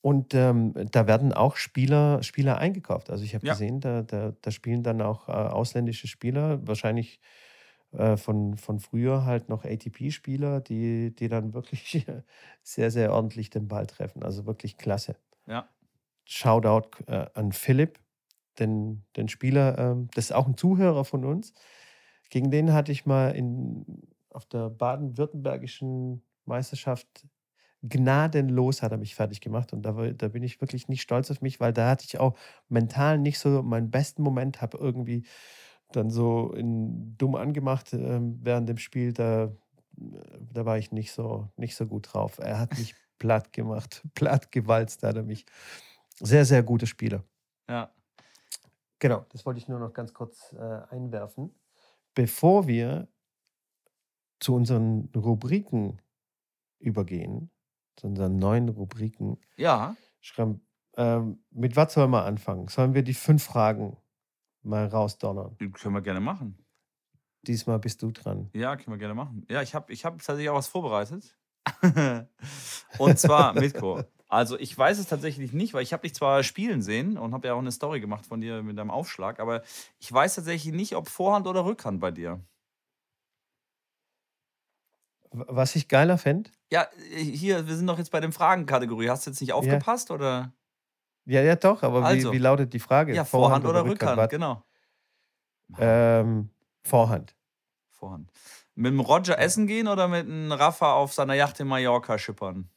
[0.00, 3.10] Und ähm, da werden auch Spieler, Spieler eingekauft.
[3.10, 3.54] Also ich habe Ja.
[3.54, 7.20] gesehen, da, da, da spielen dann auch äh, ausländische Spieler, wahrscheinlich
[7.92, 12.06] äh, von, von früher halt noch ATP-Spieler, die, die dann wirklich
[12.62, 14.22] sehr, sehr ordentlich den Ball treffen.
[14.22, 15.16] Also wirklich klasse.
[15.46, 15.68] Ja.
[16.24, 18.00] Shoutout äh, an Philipp,
[18.58, 21.52] den, den Spieler, ähm, das ist auch ein Zuhörer von uns.
[22.30, 27.26] Gegen den hatte ich mal in, auf der baden-württembergischen Meisterschaft
[27.88, 31.40] gnadenlos hat er mich fertig gemacht und da, da bin ich wirklich nicht stolz auf
[31.40, 32.36] mich, weil da hatte ich auch
[32.68, 35.24] mental nicht so meinen besten Moment, habe irgendwie
[35.92, 39.52] dann so in, dumm angemacht ähm, während dem Spiel, da,
[39.92, 42.38] da war ich nicht so, nicht so gut drauf.
[42.38, 45.46] Er hat mich platt gemacht, platt gewalzt hat er mich.
[46.20, 47.24] Sehr, sehr guter Spieler.
[47.68, 47.92] Ja.
[48.98, 51.54] Genau, das wollte ich nur noch ganz kurz äh, einwerfen.
[52.14, 53.08] Bevor wir
[54.40, 56.00] zu unseren Rubriken
[56.78, 57.50] übergehen,
[57.96, 59.96] zu unseren neuen Rubriken, Ja.
[60.20, 60.60] Schram,
[60.98, 62.68] Ähm, mit was sollen wir anfangen?
[62.68, 63.98] Sollen wir die fünf Fragen
[64.62, 65.56] mal rausdonnern?
[65.60, 66.56] Die können wir gerne machen.
[67.46, 68.50] Diesmal bist du dran.
[68.54, 69.44] Ja, können wir gerne machen.
[69.48, 71.36] Ja, ich habe ich hab tatsächlich auch was vorbereitet.
[72.98, 74.02] und zwar, Mitko.
[74.28, 77.46] Also ich weiß es tatsächlich nicht, weil ich habe dich zwar spielen sehen und habe
[77.48, 79.62] ja auch eine Story gemacht von dir mit deinem Aufschlag, aber
[79.98, 82.40] ich weiß tatsächlich nicht, ob Vorhand oder Rückhand bei dir.
[85.30, 86.50] Was ich geiler fände?
[86.70, 89.08] Ja, äh, hier, wir sind doch jetzt bei den Fragenkategorie.
[89.08, 90.14] Hast du jetzt nicht aufgepasst ja.
[90.14, 90.52] oder?
[91.24, 93.14] Ja, ja, doch, aber also, wie, wie, lautet die Frage?
[93.14, 94.64] Ja, Vorhand, Vorhand oder, oder, Rückhand, Rückhand genau.
[95.78, 96.50] Ähm,
[96.84, 97.34] Vorhand.
[97.90, 98.30] Vorhand.
[98.74, 102.68] Mit dem Roger essen gehen oder mit dem Rafa auf seiner Yacht in Mallorca schippern?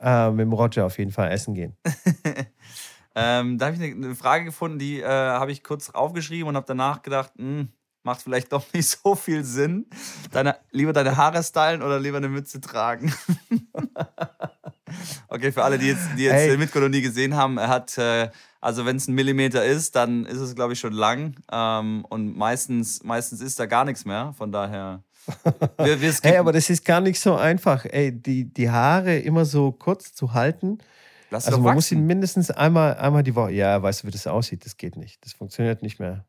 [0.00, 1.76] Äh, mit dem Roger auf jeden Fall essen gehen.
[3.14, 6.66] ähm, da habe ich eine, Frage gefunden, die äh, habe ich kurz aufgeschrieben und habe
[6.66, 7.72] danach gedacht, mh, hm,
[8.04, 9.86] macht vielleicht doch nicht so viel Sinn.
[10.30, 13.12] Deine, lieber deine Haare stylen oder lieber eine Mütze tragen?
[15.28, 16.56] okay, für alle, die jetzt, die jetzt hey.
[16.56, 20.38] Mitko nie gesehen haben, er hat, äh, also wenn es ein Millimeter ist, dann ist
[20.38, 21.36] es, glaube ich, schon lang.
[21.50, 24.34] Ähm, und meistens, meistens ist da gar nichts mehr.
[24.36, 25.02] Von daher.
[25.78, 27.84] Wir, wir hey, aber das ist gar nicht so einfach.
[27.84, 30.78] Ey, die, die Haare immer so kurz zu halten.
[31.30, 31.74] Lass also man wachsen.
[31.76, 33.52] muss sie mindestens einmal, einmal die Woche.
[33.52, 34.64] Ja, weißt du, wie das aussieht?
[34.64, 35.24] Das geht nicht.
[35.24, 36.24] Das funktioniert nicht mehr.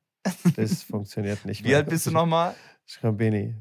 [0.55, 1.71] Das funktioniert nicht mehr.
[1.71, 2.55] Wie alt bist du nochmal?
[2.85, 3.55] Schrambeni.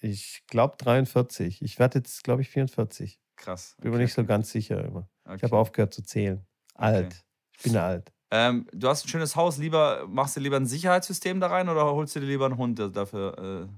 [0.00, 1.62] Ich glaube 43.
[1.62, 3.20] Ich werde jetzt, glaube ich, 44.
[3.36, 3.76] Krass.
[3.80, 5.08] Bin mir nicht so ganz sicher immer.
[5.24, 5.36] Okay.
[5.36, 6.44] Ich habe aufgehört zu zählen.
[6.74, 7.06] Alt.
[7.06, 7.16] Okay.
[7.56, 8.12] Ich bin alt.
[8.30, 9.58] Ähm, du hast ein schönes Haus.
[9.58, 12.78] Lieber, machst du lieber ein Sicherheitssystem da rein oder holst du dir lieber einen Hund,
[12.78, 13.72] der dafür äh,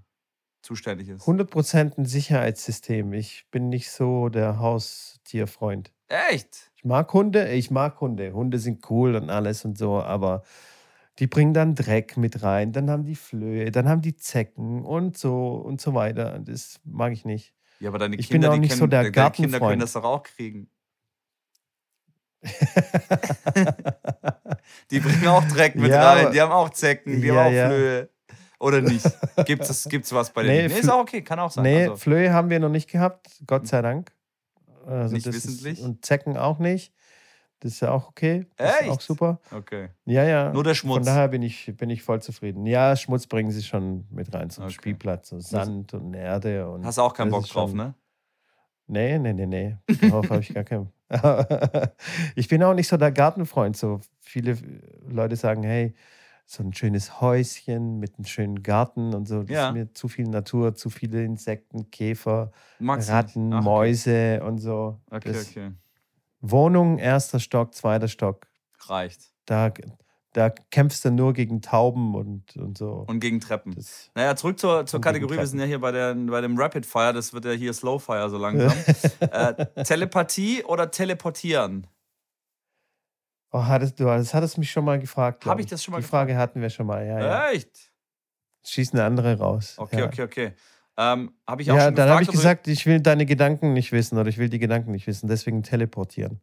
[0.62, 1.22] zuständig ist?
[1.22, 3.12] 100% ein Sicherheitssystem.
[3.12, 5.92] Ich bin nicht so der Haustierfreund.
[6.08, 6.70] Echt?
[6.76, 7.52] Ich mag Hunde.
[7.52, 8.32] Ich mag Hunde.
[8.32, 10.42] Hunde sind cool und alles und so, aber
[11.18, 15.16] die bringen dann Dreck mit rein, dann haben die Flöhe, dann haben die Zecken und
[15.16, 16.40] so und so weiter.
[16.40, 17.54] Das mag ich nicht.
[17.80, 19.92] Ja, aber deine ich Kinder, bin auch nicht können, so der deine Kinder können das
[19.92, 20.68] doch auch kriegen.
[24.90, 27.52] die bringen auch Dreck mit ja, rein, die haben auch Zecken, die ja, haben auch
[27.52, 27.68] ja.
[27.68, 28.10] Flöhe.
[28.60, 29.06] Oder nicht?
[29.44, 30.68] Gibt es gibt's was bei denen?
[30.68, 31.64] Nee, nee, ist auch okay, kann auch sein.
[31.64, 31.96] Nee, also.
[31.96, 34.12] Flöhe haben wir noch nicht gehabt, Gott sei Dank.
[34.86, 35.78] Also nicht wissentlich.
[35.78, 36.92] Ist, und Zecken auch nicht.
[37.64, 38.44] Das ist ja auch okay.
[38.58, 38.82] Das Echt?
[38.82, 39.40] ist auch super.
[39.50, 39.88] Okay.
[40.04, 40.52] Ja, ja.
[40.52, 40.96] Nur der Schmutz.
[40.96, 42.66] Von daher bin ich, bin ich voll zufrieden.
[42.66, 44.74] Ja, Schmutz bringen sie schon mit rein zum okay.
[44.74, 45.30] Spielplatz.
[45.30, 46.68] So Sand und Erde.
[46.68, 47.78] Und Hast du auch keinen Bock drauf, schon...
[47.78, 47.94] ne?
[48.86, 49.78] Nee, nee, nee, nee.
[50.02, 50.92] Darauf habe ich gar keinen.
[52.36, 53.78] ich bin auch nicht so der Gartenfreund.
[53.78, 54.58] So viele
[55.08, 55.94] Leute sagen, hey,
[56.44, 59.40] so ein schönes Häuschen mit einem schönen Garten und so.
[59.40, 59.68] Das ja.
[59.68, 65.00] ist mir zu viel Natur, zu viele Insekten, Käfer, Magst Ratten, Ach, Mäuse und so.
[65.10, 65.70] Okay, das, okay.
[66.50, 68.46] Wohnung, erster Stock, zweiter Stock.
[68.86, 69.32] Reicht.
[69.46, 69.72] Da,
[70.34, 73.04] da kämpfst du nur gegen Tauben und, und so.
[73.06, 73.74] Und gegen Treppen.
[73.74, 75.38] Das naja, zurück zur, zur Kategorie.
[75.38, 77.14] Wir sind ja hier bei, der, bei dem Rapid Fire.
[77.14, 78.72] Das wird ja hier Slow Fire so langsam.
[79.20, 81.86] äh, Telepathie oder Teleportieren?
[83.50, 85.46] Oh, hattest, du, das hattest mich schon mal gefragt.
[85.46, 86.28] Habe ich das schon mal Die gefragt?
[86.28, 87.20] Frage hatten wir schon mal, ja.
[87.20, 87.50] ja.
[87.50, 87.92] Echt?
[88.64, 89.74] Schieß eine andere raus.
[89.78, 90.06] Okay, ja.
[90.06, 90.52] okay, okay.
[90.96, 93.90] Ähm, habe ich auch ja, schon dann habe ich gesagt, ich will deine Gedanken nicht
[93.92, 96.40] wissen oder ich will die Gedanken nicht wissen, deswegen teleportieren.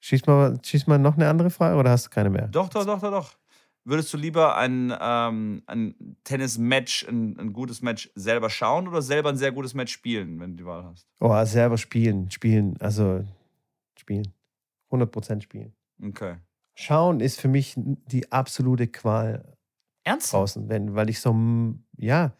[0.00, 2.48] Schieß mal, schieß mal noch eine andere Frage oder hast du keine mehr?
[2.48, 3.36] Doch, doch, doch, doch, doch.
[3.84, 9.30] Würdest du lieber ein, ähm, ein Tennis-Match, ein, ein gutes Match selber schauen oder selber
[9.30, 11.06] ein sehr gutes Match spielen, wenn du die Wahl hast?
[11.18, 13.24] Oh, selber spielen, spielen, also
[13.98, 14.32] spielen.
[14.90, 15.72] 100% spielen.
[16.02, 16.36] Okay.
[16.74, 19.56] Schauen ist für mich die absolute Qual.
[20.04, 20.32] Ernsthaft?
[20.34, 21.34] Draußen, wenn, weil ich so,
[21.96, 22.34] ja,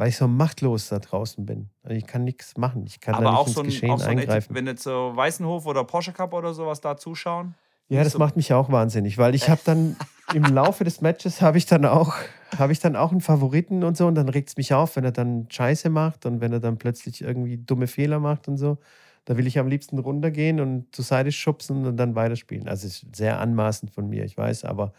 [0.00, 1.68] weil ich so machtlos da draußen bin.
[1.82, 2.84] Also ich kann nichts machen.
[2.86, 4.54] Ich kann Aber da nicht auch ins so ein, Geschehen auch so ein eingreifen.
[4.54, 7.54] wenn jetzt so Weißenhof oder Porsche Cup oder sowas da zuschauen.
[7.90, 9.96] Ja, das so macht mich auch wahnsinnig, weil ich habe dann
[10.34, 12.14] im Laufe des Matches habe ich dann auch
[12.56, 15.04] habe ich dann auch einen Favoriten und so und dann regt es mich auf, wenn
[15.04, 18.78] er dann Scheiße macht und wenn er dann plötzlich irgendwie dumme Fehler macht und so.
[19.26, 22.68] Da will ich am liebsten runtergehen und zur Seite schubsen und dann weiterspielen.
[22.68, 24.94] Also es ist sehr anmaßend von mir, ich weiß, aber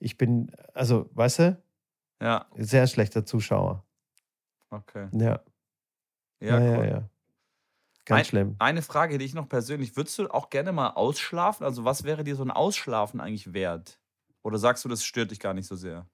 [0.00, 1.58] ich bin, also, weißt du,
[2.20, 2.44] ja.
[2.58, 3.82] sehr schlechter Zuschauer.
[4.74, 5.08] Okay.
[5.12, 5.40] Ja.
[6.40, 6.84] Ja, ja, cool.
[6.84, 7.08] ja, ja.
[8.04, 8.56] Ganz ein, schlimm.
[8.58, 11.64] Eine Frage, die ich noch persönlich, würdest du auch gerne mal ausschlafen?
[11.64, 13.98] Also was wäre dir so ein Ausschlafen eigentlich wert?
[14.42, 16.06] Oder sagst du, das stört dich gar nicht so sehr?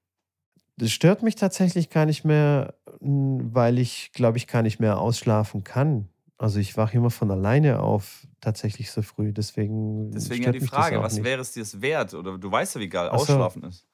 [0.77, 5.65] Das stört mich tatsächlich gar nicht mehr, weil ich, glaube ich, gar nicht mehr ausschlafen
[5.65, 6.09] kann.
[6.39, 9.33] Also ich wache immer von alleine auf, tatsächlich so früh.
[9.33, 10.11] Deswegen.
[10.13, 11.25] Deswegen ja die Frage, was nicht.
[11.25, 12.15] wäre es dir wert?
[12.15, 13.17] Oder du weißt ja, wie geil so.
[13.17, 13.87] Ausschlafen ist.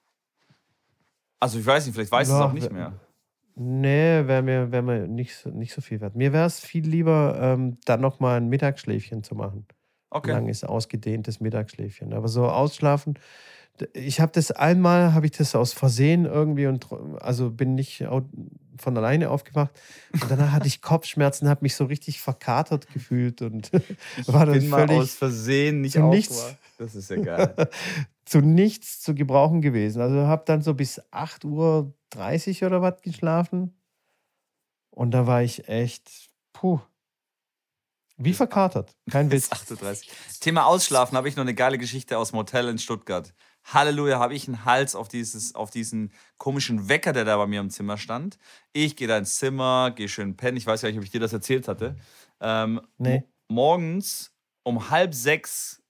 [1.41, 2.93] Also ich weiß nicht, vielleicht weißt du es auch nicht mehr.
[3.59, 6.15] Nee, wäre mir, wär mir nicht, nicht so viel wert.
[6.15, 9.67] Mir wäre es viel lieber, ähm, dann nochmal ein Mittagsschläfchen zu machen.
[10.11, 10.31] Okay.
[10.31, 12.13] Ein langes, ausgedehntes Mittagsschläfchen.
[12.13, 13.19] Aber so ausschlafen,
[13.95, 16.87] ich habe das einmal, habe ich das aus Versehen irgendwie und
[17.21, 18.07] also bin nicht
[18.79, 19.73] von alleine aufgewacht.
[20.13, 23.71] Und danach hatte ich Kopfschmerzen, habe mich so richtig verkatert gefühlt und
[24.27, 26.59] war dann Bin mal völlig aus Versehen nicht zu nichts, aufgewacht.
[26.79, 27.55] Das ist geil.
[28.25, 30.03] zu nichts zu gebrauchen gewesen.
[30.03, 33.79] Also habe dann so bis 8.30 Uhr oder was geschlafen.
[34.91, 36.81] Und da war ich echt, puh,
[38.17, 38.97] wie verkatert.
[39.11, 39.51] Kein Witz.
[39.53, 40.11] 38.
[40.41, 43.35] Thema Ausschlafen habe ich noch eine geile Geschichte aus dem Hotel in Stuttgart.
[43.65, 47.61] Halleluja, habe ich einen Hals auf, dieses, auf diesen komischen Wecker, der da bei mir
[47.61, 48.39] im Zimmer stand.
[48.73, 50.57] Ich gehe da ins Zimmer, gehe schön pennen.
[50.57, 51.97] Ich weiß gar nicht, ob ich dir das erzählt hatte.
[52.41, 53.25] Ähm, Nee.
[53.49, 55.83] morgens um halb sechs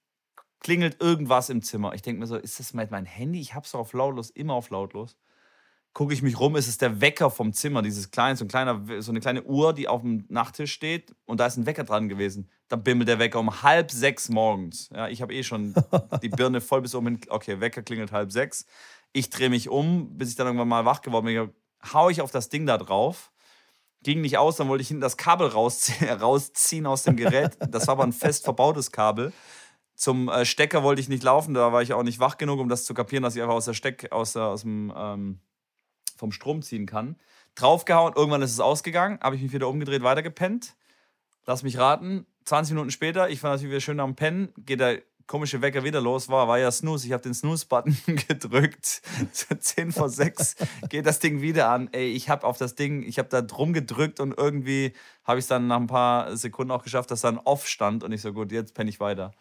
[0.59, 1.93] klingelt irgendwas im Zimmer.
[1.93, 3.39] Ich denke mir so, ist das mein mein Handy?
[3.39, 5.15] Ich habe es auf lautlos, immer auf lautlos.
[5.97, 8.83] Gucke ich mich rum, ist es der Wecker vom Zimmer, dieses kleine, so, ein kleiner,
[8.99, 12.07] so eine kleine Uhr, die auf dem Nachttisch steht und da ist ein Wecker dran
[12.07, 12.51] gewesen.
[12.67, 14.91] Dann bimmelt der Wecker um halb sechs morgens.
[14.93, 15.73] Ja, ich habe eh schon
[16.21, 17.19] die Birne voll bis oben hin.
[17.29, 18.67] Okay, Wecker klingelt halb sechs.
[19.11, 21.49] Ich drehe mich um, bis ich dann irgendwann mal wach geworden bin.
[21.91, 23.31] Hau ich auf das Ding da drauf.
[24.03, 27.57] Ging nicht aus, dann wollte ich hinten das Kabel rausziehen, rausziehen aus dem Gerät.
[27.71, 29.33] Das war aber ein fest verbautes Kabel.
[29.95, 32.69] Zum äh, Stecker wollte ich nicht laufen, da war ich auch nicht wach genug, um
[32.69, 35.39] das zu kapieren, dass ich einfach aus der Steck, aus, der, aus dem, ähm,
[36.17, 37.15] vom Strom ziehen kann.
[37.55, 40.75] Draufgehauen, irgendwann ist es ausgegangen, habe ich mich wieder umgedreht, weitergepennt.
[41.45, 45.01] Lass mich raten, 20 Minuten später, ich war natürlich wieder schön am Pennen, geht der
[45.27, 47.05] komische Wecker wieder los, war, war ja Snooze.
[47.05, 49.01] Ich habe den Snooze-Button gedrückt.
[49.33, 50.55] 10 vor 6
[50.89, 51.89] geht das Ding wieder an.
[51.91, 54.93] Ey, ich habe auf das Ding, ich habe da drum gedrückt und irgendwie
[55.25, 58.11] habe ich es dann nach ein paar Sekunden auch geschafft, dass dann off stand und
[58.13, 59.31] ich so, gut, jetzt penne ich weiter.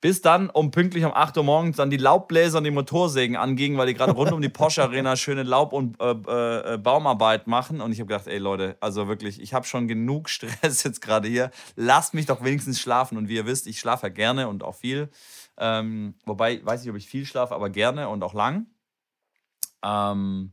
[0.00, 3.76] Bis dann um pünktlich um 8 Uhr morgens dann die Laubbläser und die Motorsägen angingen,
[3.78, 7.48] weil die gerade rund um die Porsche Arena schöne Laub- und äh, äh, äh, Baumarbeit
[7.48, 7.80] machen.
[7.80, 11.26] Und ich habe gedacht, ey Leute, also wirklich, ich habe schon genug Stress jetzt gerade
[11.28, 11.50] hier.
[11.74, 13.18] Lasst mich doch wenigstens schlafen.
[13.18, 15.08] Und wie ihr wisst, ich schlafe ja gerne und auch viel.
[15.56, 18.66] Ähm, wobei, weiß nicht, ob ich viel schlafe, aber gerne und auch lang.
[19.84, 20.52] Ähm,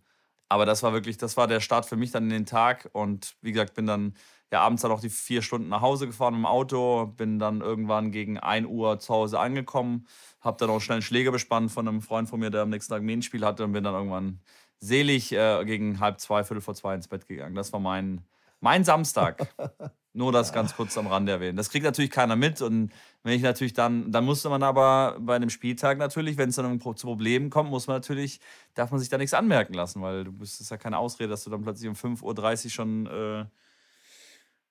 [0.50, 2.90] aber das war wirklich, das war der Start für mich dann in den Tag.
[2.94, 4.16] Und wie gesagt, bin dann
[4.52, 8.12] ja abends dann auch die vier Stunden nach Hause gefahren im Auto, bin dann irgendwann
[8.12, 10.08] gegen 1 Uhr zu Hause angekommen,
[10.42, 12.94] habe dann auch schnell einen Schläger bespannt von einem Freund von mir, der am nächsten
[12.94, 14.40] Tag ein Medienspiel hatte und bin dann irgendwann
[14.80, 17.56] selig äh, gegen halb zwei, viertel vor zwei ins Bett gegangen.
[17.56, 18.22] Das war mein,
[18.60, 19.48] mein Samstag.
[20.14, 21.58] Nur das ganz kurz am Rande erwähnen.
[21.58, 22.90] Das kriegt natürlich keiner mit und
[23.24, 26.80] wenn ich natürlich dann, dann musste man aber bei einem Spieltag natürlich, wenn es dann
[26.80, 28.40] zu Problemen kommt, muss man natürlich,
[28.76, 31.50] darf man sich da nichts anmerken lassen, weil du bist, ja keine Ausrede, dass du
[31.50, 33.46] dann plötzlich um 5.30 Uhr schon äh,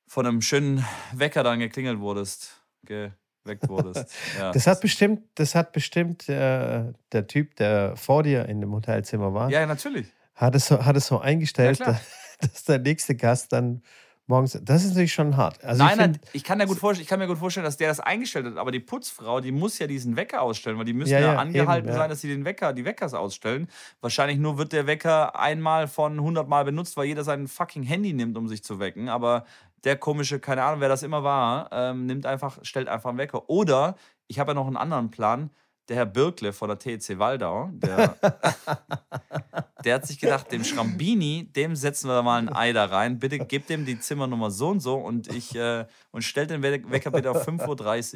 [0.07, 4.13] von einem schönen Wecker dann geklingelt wurdest, geweckt wurdest.
[4.39, 4.53] Ja.
[4.53, 9.33] Das hat bestimmt, das hat bestimmt äh, der Typ, der vor dir in dem Hotelzimmer
[9.35, 10.07] war, ja, natürlich.
[10.35, 12.01] hat, es so, hat es so eingestellt, Ja,
[12.41, 13.83] dass der nächste Gast dann
[14.27, 14.59] morgens.
[14.63, 15.63] Das ist natürlich schon hart.
[15.63, 17.65] Also nein, ich nein, find, ich kann, mir gut vorstellen, ich kann mir gut vorstellen,
[17.65, 20.85] dass der das eingestellt hat, aber die Putzfrau, die muss ja diesen Wecker ausstellen, weil
[20.85, 22.01] die müssen Ja, ja, ja, angehalten eben, ja.
[22.01, 23.69] sein, dass sie den Wecker, die Weckers ausstellen.
[24.01, 28.13] Wahrscheinlich nur wird der Wecker einmal von 100 Mal benutzt, weil jeder sein fucking Handy
[28.13, 29.45] nimmt, um sich zu wecken, aber
[29.85, 33.49] der komische, keine Ahnung, wer das immer war, ähm, nimmt einfach, stellt einfach einen Wecker.
[33.49, 35.51] Oder, ich habe ja noch einen anderen Plan,
[35.89, 38.17] der Herr Birkle von der TEC Waldau, der,
[39.85, 43.19] der hat sich gedacht, dem Schrambini, dem setzen wir mal ein Ei da rein.
[43.19, 46.83] Bitte gebt dem die Zimmernummer so und so und ich äh, und stellt den We-
[46.91, 48.15] Wecker bitte auf 5.30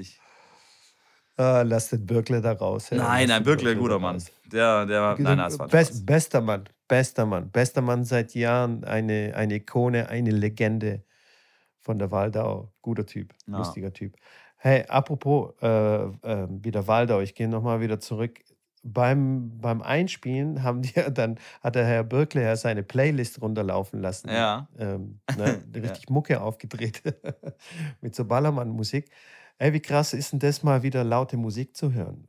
[1.39, 1.45] Uhr.
[1.45, 2.89] ah, lass den Birkle da raus.
[2.91, 2.97] ja.
[2.97, 4.23] Nein, nein, Birkle, Birkle guter Mann.
[4.47, 8.83] Der, der, nein, nein, das war Best, bester Mann, bester Mann, bester Mann seit Jahren,
[8.85, 11.03] eine, eine Ikone, eine Legende
[11.81, 12.73] von der Waldau.
[12.83, 13.59] Guter Typ, Ja.
[13.59, 14.17] lustiger Typ.
[14.57, 18.41] Hey, apropos äh, äh, wieder Waldau, ich gehe nochmal wieder zurück.
[18.85, 24.01] Beim, beim Einspielen haben die ja dann, hat der Herr Birkle ja seine Playlist runterlaufen
[24.01, 24.29] lassen.
[24.31, 24.69] Ja.
[24.79, 27.03] Ähm, ne, richtig Mucke aufgedreht
[28.01, 29.11] mit so Ballermann-Musik.
[29.59, 32.29] Ey, wie krass ist denn das mal wieder laute Musik zu hören?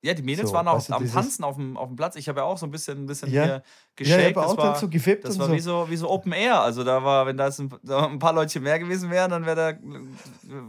[0.00, 2.14] Ja, die Mädels So, waren auch am Tanzen auf dem, auf dem Platz.
[2.14, 3.42] Ich habe ja auch so ein bisschen, ein bisschen Ja.
[3.44, 3.62] hier Ja,
[3.96, 4.20] geshakt.
[4.20, 5.54] ich habe das auch war, so gewippt das und war so.
[5.54, 6.60] wie so wie so Open Air.
[6.60, 9.56] Also da war, wenn da jetzt ein, ein paar Leute mehr gewesen wären, dann wäre
[9.56, 9.78] da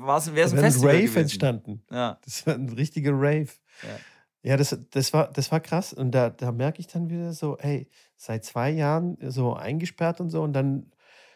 [0.06, 1.20] war's- wäre es Da ein wäre ein Festival Rave gewesen.
[1.20, 1.84] entstanden.
[1.92, 2.18] Ja.
[2.26, 3.50] Das war ein richtiger Rave.
[3.84, 3.90] Ja.
[4.42, 5.92] Ja, das, das, war, das war krass.
[5.94, 10.30] Und da, da merke ich dann wieder so, ey, seit zwei Jahren so eingesperrt und
[10.30, 10.92] so und dann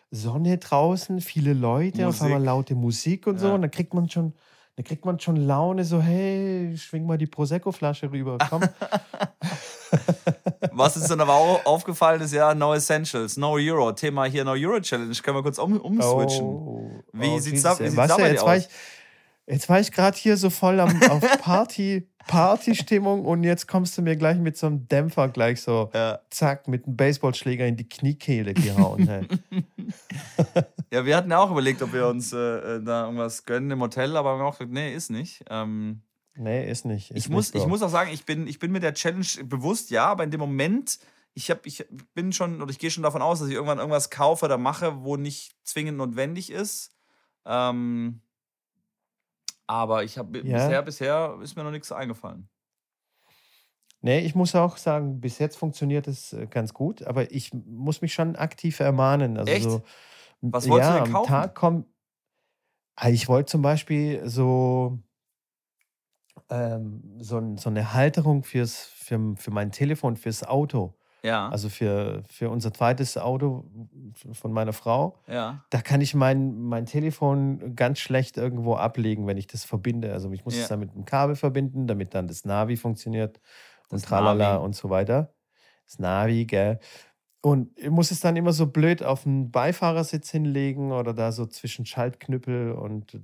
[0.10, 2.24] Sonne draußen, viele Leute, auf Musik.
[2.24, 3.48] einmal laute Musik und so.
[3.48, 3.56] Ja.
[3.56, 4.34] Und dann kriegt man schon,
[4.76, 8.64] dann kriegt man schon Laune, so, hey, schwing mal die Prosecco-Flasche rüber, komm.
[10.72, 13.92] Was uns dann aber auch aufgefallen ist, ja, No Essentials, No Euro.
[13.92, 15.14] Thema hier No Euro Challenge.
[15.22, 16.46] Können wir kurz um, umswitchen.
[16.48, 18.56] Oh, Wie oh, sieht's Jesus, da- wie sieht's Weißt da du, bei dir jetzt war
[18.56, 18.62] aus?
[18.64, 18.70] ich,
[19.48, 24.02] jetzt war ich gerade hier so voll am, auf Party, Partystimmung und jetzt kommst du
[24.02, 26.20] mir gleich mit so einem Dämpfer gleich so, Ja.
[26.30, 29.08] zack, mit einem Baseballschläger in die Kniekehle gehauen.
[29.08, 29.28] Hey.
[30.92, 32.38] ja, wir hatten ja auch überlegt, ob wir uns äh,
[32.78, 35.44] äh, da irgendwas gönnen im Hotel, aber haben auch gesagt, nee, ist nicht.
[35.50, 36.02] Ähm,
[36.36, 37.12] Nee, ist nicht.
[37.12, 39.28] Ist ich, muss, nicht, ich muss auch sagen, ich bin, ich bin mir der Challenge
[39.44, 40.98] bewusst, ja, aber in dem Moment
[41.36, 41.86] ich, hab, ich
[42.16, 45.04] bin schon, oder ich gehe schon davon aus, dass ich irgendwann irgendwas kaufe oder mache,
[45.04, 46.92] wo nicht zwingend notwendig ist.
[47.46, 48.22] Ähm,
[49.74, 50.54] aber ich habe Ja.
[50.54, 52.50] bisher, bisher ist mir noch nichts eingefallen.
[54.02, 58.02] Nee, ich muss auch sagen, bis jetzt funktioniert es äh, ganz gut, aber ich muss
[58.02, 59.38] mich schon aktiv ermahnen.
[59.38, 59.70] Also Echt?
[59.70, 59.84] so,
[60.52, 61.24] Was wolltest du ja, denn am kaufen?
[61.24, 61.88] Tag kommt.
[62.96, 65.00] Ah, Ich wollte zum Beispiel so,
[66.50, 70.96] ähm, so, so eine Halterung fürs, für, für mein Telefon, fürs Auto.
[71.24, 73.66] Ja, Also für, für unser zweites Auto
[74.34, 75.20] von meiner Frau.
[75.28, 80.14] ja, Da kann ich mein, mein Telefon ganz schlecht irgendwo ablegen, wenn ich das verbinde.
[80.14, 80.62] Also ich muss Ja.
[80.62, 83.42] es dann mit einem Kabel verbinden, damit dann das Navi funktioniert
[83.90, 84.58] und Das tralala Navi.
[84.58, 85.34] und so weiter.
[85.88, 86.80] Das Navi, gell.
[87.42, 91.46] Und ich muss es dann immer so blöd auf den Beifahrersitz hinlegen oder da so
[91.46, 93.18] zwischen Schaltknüppel und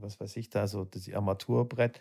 [0.00, 2.00] was weiß ich da, so das Armaturbrett.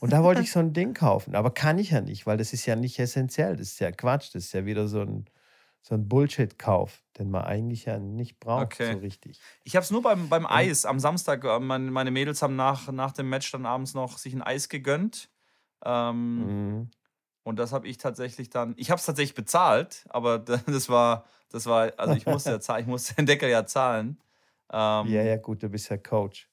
[0.00, 1.34] Und da wollte ich so ein Ding kaufen.
[1.34, 3.56] Aber kann ich ja nicht, weil das ist ja nicht essentiell.
[3.56, 4.34] Das ist ja Quatsch.
[4.34, 5.26] Das ist ja wieder so ein,
[5.82, 8.92] so ein Bullshit-Kauf, den man eigentlich ja nicht braucht, Okay.
[8.94, 9.40] so richtig.
[9.64, 11.44] Ich habe es nur beim, beim Eis am Samstag.
[11.44, 14.68] äh, Meine, meine Mädels haben nach, nach dem Match dann abends noch sich ein Eis
[14.68, 15.30] gegönnt.
[15.84, 16.90] Ähm, Mhm.
[17.44, 18.74] Und das habe ich tatsächlich dann.
[18.76, 22.82] Ich habe es tatsächlich bezahlt, aber das war, das war, also ich musste ja zahlen,
[22.82, 24.20] ich musste den Deckel ja zahlen.
[24.70, 26.48] Ähm, Ja, ja, gut, du bist ja Coach.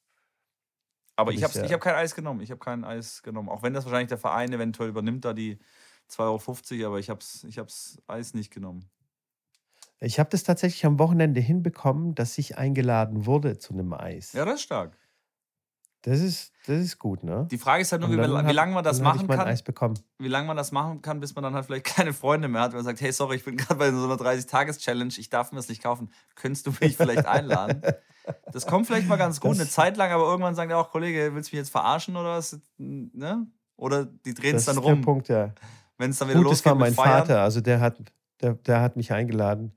[1.15, 2.41] Aber ich habe ja- ich hab kein Eis genommen.
[2.41, 3.49] Ich habe kein Eis genommen.
[3.49, 5.59] Auch wenn das wahrscheinlich der Verein eventuell übernimmt, da die
[6.07, 8.89] 2,50 Euro, aber ich habe ich hab's Eis nicht genommen.
[9.99, 14.33] Ich habe das tatsächlich am Wochenende hinbekommen, dass ich eingeladen wurde zu einem Eis.
[14.33, 14.97] Ja, das ist stark.
[16.07, 17.47] Das ist, das ist gut, ne?
[17.49, 19.39] Die Frage ist halt nur, wie, wie lange man das machen kann.
[19.47, 19.97] Eis bekommen.
[20.19, 22.73] wie lange man das machen kann, bis man dann halt vielleicht keine Freunde mehr hat,
[22.73, 25.55] weil man sagt, hey, sorry, ich bin gerade bei so einer 30-Tages-Challenge, ich darf mir
[25.57, 26.11] das nicht kaufen.
[26.35, 27.81] Könntest du mich vielleicht einladen?
[28.53, 30.91] Das kommt vielleicht mal ganz gut, Das- eine Zeit lang, aber irgendwann sagen die auch,
[30.91, 32.59] Kollege, willst du mich jetzt verarschen oder was?
[32.77, 33.47] Ne?
[33.75, 35.53] Oder die drehen es Das dann ist der rum, Punkt, ja.
[35.97, 36.93] wenn es dann wieder Gut, das losgeht war mein.
[36.93, 37.97] Vater, also der hat,
[38.41, 39.75] der, der hat mich eingeladen.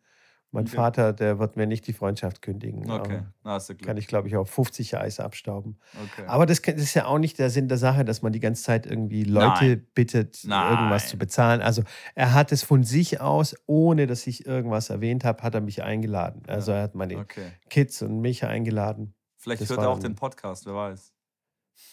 [0.51, 0.77] Mein Okay.
[0.77, 2.91] Vater, der wird mir nicht die Freundschaft kündigen.
[2.91, 3.87] Okay, aber na, hast du Glück.
[3.87, 5.79] Kann ich, glaube ich, auf 50 Eis abstauben.
[5.95, 6.27] Okay.
[6.27, 8.63] Aber das, das ist ja auch nicht der Sinn der Sache, dass man die ganze
[8.63, 9.87] Zeit irgendwie Leute Nein.
[9.95, 11.11] bittet, irgendwas Nein.
[11.11, 11.61] zu bezahlen.
[11.61, 11.83] Also
[12.15, 15.83] er hat es von sich aus, ohne dass ich irgendwas erwähnt habe, hat er mich
[15.83, 16.43] eingeladen.
[16.47, 17.53] Also er hat meine okay.
[17.69, 19.15] Kids und mich eingeladen.
[19.37, 21.13] Vielleicht das hört er auch den Podcast, wer weiß.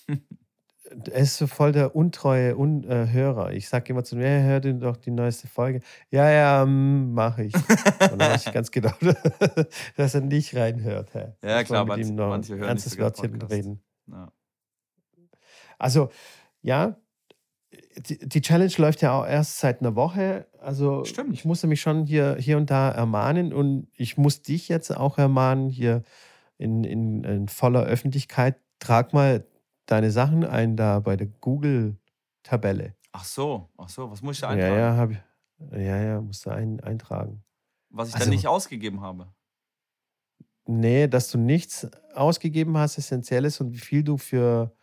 [1.06, 3.52] Er ist so voll der untreue Un äh, Hörer.
[3.54, 5.82] Ich sage immer zu mir, hey, hör dir doch die neueste Folge.
[6.12, 7.56] Ja, ja, mache ich.
[7.56, 7.64] Und
[8.00, 8.92] dann weiß ich ganz genau,
[9.98, 11.14] dass er nicht reinhört.
[11.14, 11.30] Hey.
[11.44, 13.82] Ja, Ich klar, manche- ihm noch manche hören nicht ernstes gern Wörtchen reden.
[14.08, 14.32] Ja.
[15.80, 16.10] Also,
[16.62, 16.98] ja,
[17.98, 20.48] die, die Challenge läuft ja auch erst seit einer Woche.
[20.62, 21.34] Also, Stimmt.
[21.34, 25.18] ich musste mich schon hier, hier und da ermahnen und ich muss dich jetzt auch
[25.18, 26.04] ermahnen, hier
[26.58, 28.58] in, in, in voller Öffentlichkeit.
[28.80, 29.46] Trag mal
[29.86, 32.96] deine Sachen ein da bei der Google-Tabelle.
[33.12, 34.80] Ach so, ach so, was muss ich da Ja, eintragen?
[34.80, 37.44] ja, hab, ich- ja, ja, musst du ein, eintragen.
[37.90, 39.32] Was ich Also- dann nicht ausgegeben habe.
[40.68, 44.76] Nee, dass du nichts ausgegeben hast, Essentielles und wie viel du für,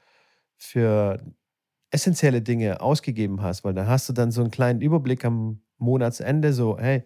[0.56, 1.20] für
[1.90, 6.52] essentielle Dinge ausgegeben hast, weil dann hast du dann so einen kleinen Überblick am Monatsende,
[6.52, 7.04] so, hey,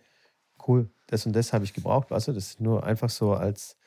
[0.68, 2.11] cool, das und das habe ich gebraucht.
[2.11, 3.78] Weißt du, das ist nur einfach so als,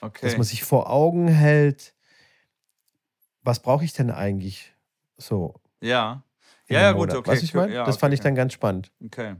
[0.00, 0.20] Okay.
[0.26, 1.95] dass man sich vor Augen hält,
[3.46, 4.74] was brauche ich denn eigentlich
[5.16, 5.54] so?
[5.80, 6.22] ja.
[6.68, 7.38] Ja, ja, gut, okay.
[7.38, 7.72] Du, ich meine?
[7.72, 8.90] ja, das okay, fand ich dann ganz spannend.
[9.04, 9.36] Okay.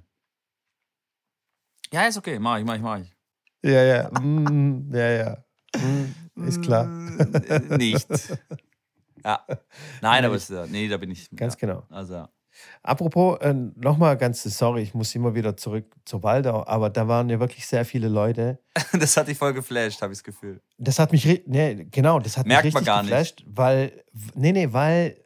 [1.93, 2.39] Ja, ist okay.
[2.39, 3.13] Mach ich, mach ich, mach ich.
[3.65, 5.45] Ja, ja, mm, ja, ja.
[5.77, 6.85] Mm, ist klar.
[6.85, 8.07] Mm, Nicht.
[9.25, 9.45] Ja.
[10.01, 11.29] Nein, aber ja- nee, da bin ich.
[11.35, 11.59] Ganz ja.
[11.59, 11.87] genau.
[11.91, 12.29] Also, ja.
[12.83, 17.29] Apropos, äh, nochmal ganz, sorry, ich muss immer wieder zurück zur Waldau, aber da waren
[17.29, 18.59] ja wirklich sehr viele Leute.
[18.93, 20.61] das hat dich voll geflasht, habe ich das Gefühl.
[20.79, 23.11] Das hat mich, nee, genau, das hat Merkt mich man richtig gar nicht.
[23.11, 24.05] geflasht, weil,
[24.35, 25.17] nee, nee, weil,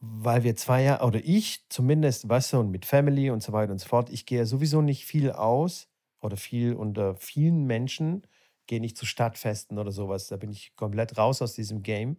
[0.00, 3.72] weil wir zwei Jahre, oder ich zumindest, weißt du, und mit Family und so weiter
[3.72, 5.88] und so fort, ich gehe ja sowieso nicht viel aus
[6.20, 8.22] oder viel unter vielen Menschen,
[8.66, 12.16] gehe nicht zu Stadtfesten oder sowas, da bin ich komplett raus aus diesem Game.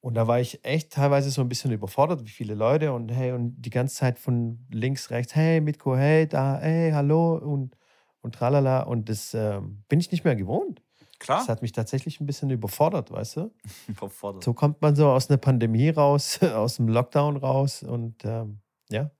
[0.00, 3.32] Und da war ich echt teilweise so ein bisschen überfordert, wie viele Leute und hey,
[3.32, 7.76] und die ganze Zeit von links, rechts, hey, Mitko, hey, da, hey, hallo und,
[8.20, 8.82] und tralala.
[8.82, 10.82] Und das ähm, bin ich nicht mehr gewohnt.
[11.18, 11.38] Klar.
[11.38, 13.54] Das hat mich tatsächlich ein bisschen überfordert, weißt du?
[13.88, 14.44] Überfordert.
[14.44, 19.02] So kommt man so aus einer Pandemie raus, aus dem Lockdown raus und ähm, ja.
[19.02, 19.10] hat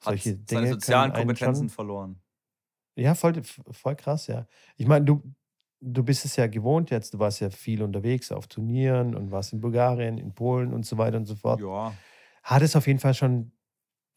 [0.00, 2.20] Solche seine Dinge sozialen können einen Kompetenzen verloren.
[2.96, 4.46] Ja, voll, voll krass, ja.
[4.76, 5.22] Ich meine, du,
[5.80, 9.52] du bist es ja gewohnt jetzt, du warst ja viel unterwegs auf Turnieren und warst
[9.52, 11.60] in Bulgarien, in Polen und so weiter und so fort.
[11.60, 11.94] Ja.
[12.42, 13.52] Hat es auf jeden Fall schon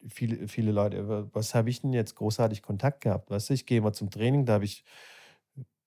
[0.08, 1.28] viele, viele Leute.
[1.32, 3.30] Was habe ich denn jetzt großartig Kontakt gehabt?
[3.30, 4.84] Weißt du, ich gehe immer zum Training, da habe ich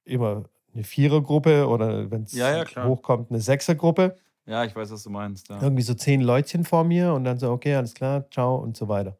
[0.03, 0.43] immer
[0.73, 4.17] eine Vierergruppe oder wenn es Ja, ja, hochkommt, eine Sechsergruppe.
[4.45, 5.49] Ja, ich weiß, was du meinst.
[5.49, 5.61] Ja.
[5.61, 8.87] Irgendwie so zehn Leutchen vor mir und dann so, okay, alles klar, ciao und so
[8.89, 9.17] weiter.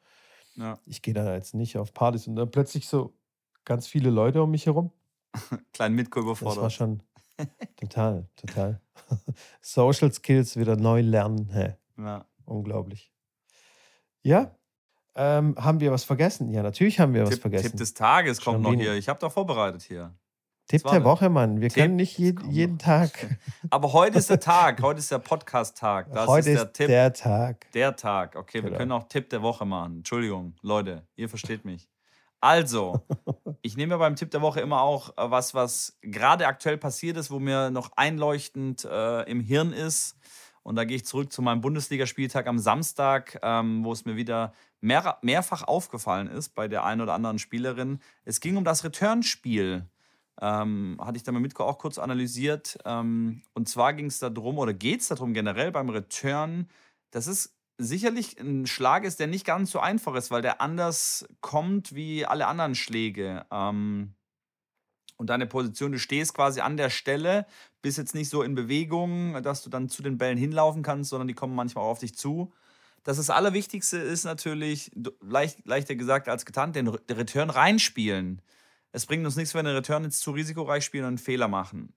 [0.55, 0.77] Ja.
[0.85, 3.13] Ich gehe da jetzt nicht auf Partys und dann plötzlich so
[3.65, 4.91] ganz viele Leute um mich herum.
[5.73, 6.73] Kleinen Mitko Das war überfordert.
[6.73, 7.03] schon
[7.77, 8.81] total, total.
[9.61, 11.49] Social Skills wieder neu lernen.
[11.51, 12.25] Hä, Ja.
[12.45, 13.11] unglaublich.
[14.21, 14.55] Ja,
[15.15, 16.49] ähm, haben wir was vergessen?
[16.51, 17.69] Ja, natürlich haben wir was Tipp, vergessen.
[17.71, 18.84] Tipp des Tages kommt noch Schrambini.
[18.89, 18.93] hier.
[18.95, 20.15] Ich habe doch vorbereitet hier.
[20.67, 21.03] Tipp der?
[21.03, 21.59] Woche, Mann.
[21.59, 22.81] Wir Tipp, können nicht je, jeden noch.
[22.84, 23.38] Tag.
[23.69, 24.81] Aber heute ist der Tag.
[24.81, 26.11] Heute ist der Podcast-Tag.
[26.13, 26.88] Das Heute ist der ist Tipp.
[26.88, 27.71] der Tag.
[27.73, 28.36] Der Tag.
[28.38, 28.77] Okay, wir Genau.
[28.77, 29.97] können auch Tipp der Woche machen.
[29.97, 31.89] Entschuldigung, Leute, ihr versteht mich.
[32.43, 32.99] Also,
[33.61, 37.31] ich nehme beim Tipp der Woche immer auch äh, was, was gerade aktuell passiert ist,
[37.31, 40.17] wo mir noch einleuchtend äh, im Hirn ist.
[40.61, 44.51] Und da gehe ich zurück zu meinem Bundesligaspieltag am Samstag, ähm, wo es mir wieder
[44.81, 47.99] mehr, mehrfach aufgefallen ist bei der einen oder anderen Spielerin.
[48.25, 49.87] Es ging um das Returnspiel.
[50.41, 52.77] Ähm, hatte ich da mal Mitko auch kurz analysiert.
[52.83, 56.67] Ähm, und zwar ging es darum, oder geht es darum generell beim Return,
[57.11, 61.28] dass es sicherlich ein Schlag ist, der nicht ganz so einfach ist, weil der anders
[61.41, 63.45] kommt wie alle anderen Schläge.
[63.51, 64.15] Ähm,
[65.17, 67.45] und deine Position, du stehst quasi an der Stelle,
[67.82, 71.28] bist jetzt nicht so in Bewegung, dass du dann zu den Bällen hinlaufen kannst, sondern
[71.28, 72.51] die kommen manchmal auch auf dich zu.
[73.03, 78.41] Das, das Allerwichtigste ist natürlich, leicht, leichter gesagt als getan, den, den Return reinspielen.
[78.91, 81.47] Es bringt uns nichts, wenn wir den Return jetzt zu risikoreich spielen und einen Fehler
[81.47, 81.93] machen.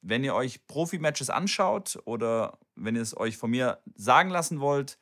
[0.00, 4.98] Wenn ihr euch Profi-Matches anschaut oder wenn ihr es euch von mir sagen lassen wollt,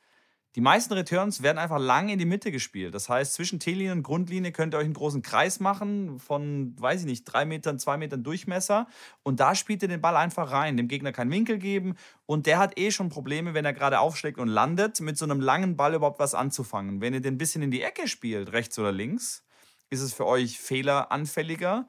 [0.55, 2.95] die meisten Returns werden einfach lang in die Mitte gespielt.
[2.95, 7.01] Das heißt, zwischen T-Linie und Grundlinie könnt ihr euch einen großen Kreis machen von, weiß
[7.01, 8.87] ich nicht, drei Metern, zwei Metern Durchmesser.
[9.21, 11.95] Und da spielt ihr den Ball einfach rein, dem Gegner keinen Winkel geben.
[12.25, 15.41] Und der hat eh schon Probleme, wenn er gerade aufschlägt und landet, mit so einem
[15.41, 17.01] langen Ball überhaupt was anzufangen.
[17.01, 19.43] Wenn ihr den ein bisschen in die Ecke spielt, rechts oder links,
[19.89, 21.87] ist es für euch fehleranfälliger.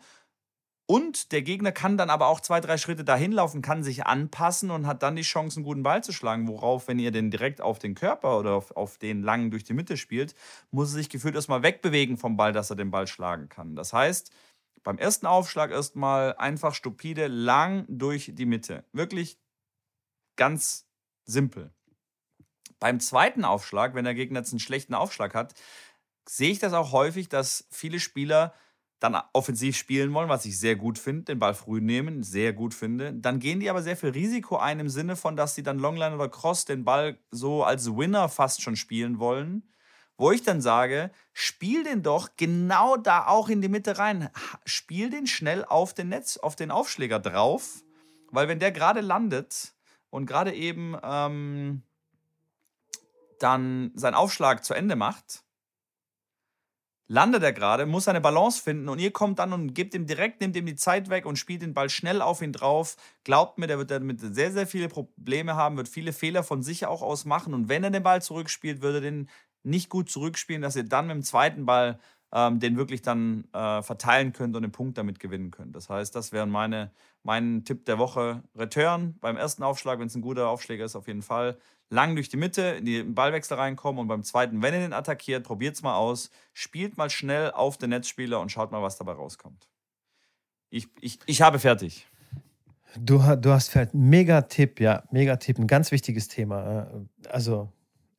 [0.90, 4.70] Und der Gegner kann dann aber auch zwei, drei Schritte dahin laufen, kann sich anpassen
[4.70, 6.48] und hat dann die Chance, einen guten Ball zu schlagen.
[6.48, 9.74] Worauf, wenn ihr den direkt auf den Körper oder auf, auf den langen durch die
[9.74, 10.34] Mitte spielt,
[10.70, 13.76] muss er sich gefühlt erstmal wegbewegen vom Ball, dass er den Ball schlagen kann.
[13.76, 14.32] Das heißt,
[14.82, 18.86] beim ersten Aufschlag erstmal einfach stupide lang durch die Mitte.
[18.94, 19.38] Wirklich
[20.36, 20.86] ganz
[21.26, 21.70] simpel.
[22.80, 25.52] Beim zweiten Aufschlag, wenn der Gegner jetzt einen schlechten Aufschlag hat,
[26.26, 28.54] sehe ich das auch häufig, dass viele Spieler
[29.00, 32.74] dann offensiv spielen wollen, was ich sehr gut finde, den Ball früh nehmen, sehr gut
[32.74, 33.14] finde.
[33.14, 36.14] Dann gehen die aber sehr viel Risiko ein im Sinne von, dass sie dann Longline
[36.14, 39.62] oder Cross den Ball so als Winner fast schon spielen wollen.
[40.16, 44.30] Wo ich dann sage, spiel den doch genau da auch in die Mitte rein.
[44.64, 47.84] Spiel den schnell auf den Netz, auf den Aufschläger drauf,
[48.32, 49.74] weil wenn der gerade landet
[50.10, 51.82] und gerade eben ähm,
[53.38, 55.44] dann seinen Aufschlag zu Ende macht,
[57.08, 60.40] landet er gerade, muss seine Balance finden und ihr kommt dann und gebt ihm direkt,
[60.40, 62.96] nehmt ihm die Zeit weg und spielt den Ball schnell auf ihn drauf.
[63.24, 66.86] Glaubt mir, der wird damit sehr, sehr viele Probleme haben, wird viele Fehler von sich
[66.86, 69.28] auch aus machen und wenn er den Ball zurückspielt, würde er den
[69.64, 71.98] nicht gut zurückspielen, dass ihr dann mit dem zweiten Ball
[72.32, 75.74] ähm, den wirklich dann äh, verteilen könnt und den Punkt damit gewinnen könnt.
[75.74, 76.90] Das heißt, das wäre meine,
[77.22, 78.42] mein Tipp der Woche.
[78.56, 81.58] Return beim ersten Aufschlag, wenn es ein guter Aufschläger ist, auf jeden Fall.
[81.90, 85.44] Lang durch die Mitte, in den Ballwechsel reinkommen und beim zweiten, wenn ihr den attackiert,
[85.44, 86.30] probiert es mal aus.
[86.52, 89.68] Spielt mal schnell auf den Netzspieler und schaut mal, was dabei rauskommt.
[90.70, 92.06] Ich, ich, ich habe fertig.
[92.96, 96.82] Du, du hast vielleicht mega Tipp, ja, mega Tipp, ein ganz wichtiges Thema.
[96.82, 97.72] äh, Also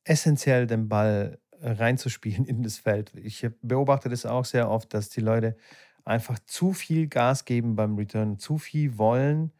[0.04, 3.12] essentiell den Ball äh, reinzuspielen in das Feld.
[3.14, 5.56] Ich beobachte das auch sehr oft, dass die Leute
[6.04, 9.52] einfach zu viel Gas geben beim Return, zu viel wollen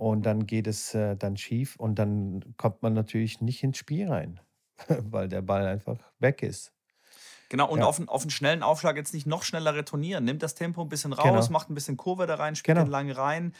[0.00, 4.08] und dann geht es äh, dann schief und dann kommt man natürlich nicht ins Spiel
[4.08, 4.40] rein,
[4.88, 6.72] weil der Ball einfach weg ist.
[7.50, 7.86] Genau, und Ja.
[7.86, 10.24] auf, einen, auf einen schnellen Aufschlag jetzt nicht noch schneller retournieren.
[10.24, 11.52] Nimmt das Tempo ein bisschen raus, Genau.
[11.52, 12.86] macht ein bisschen Kurve da rein, spielt Genau.
[12.86, 13.54] den lang rein.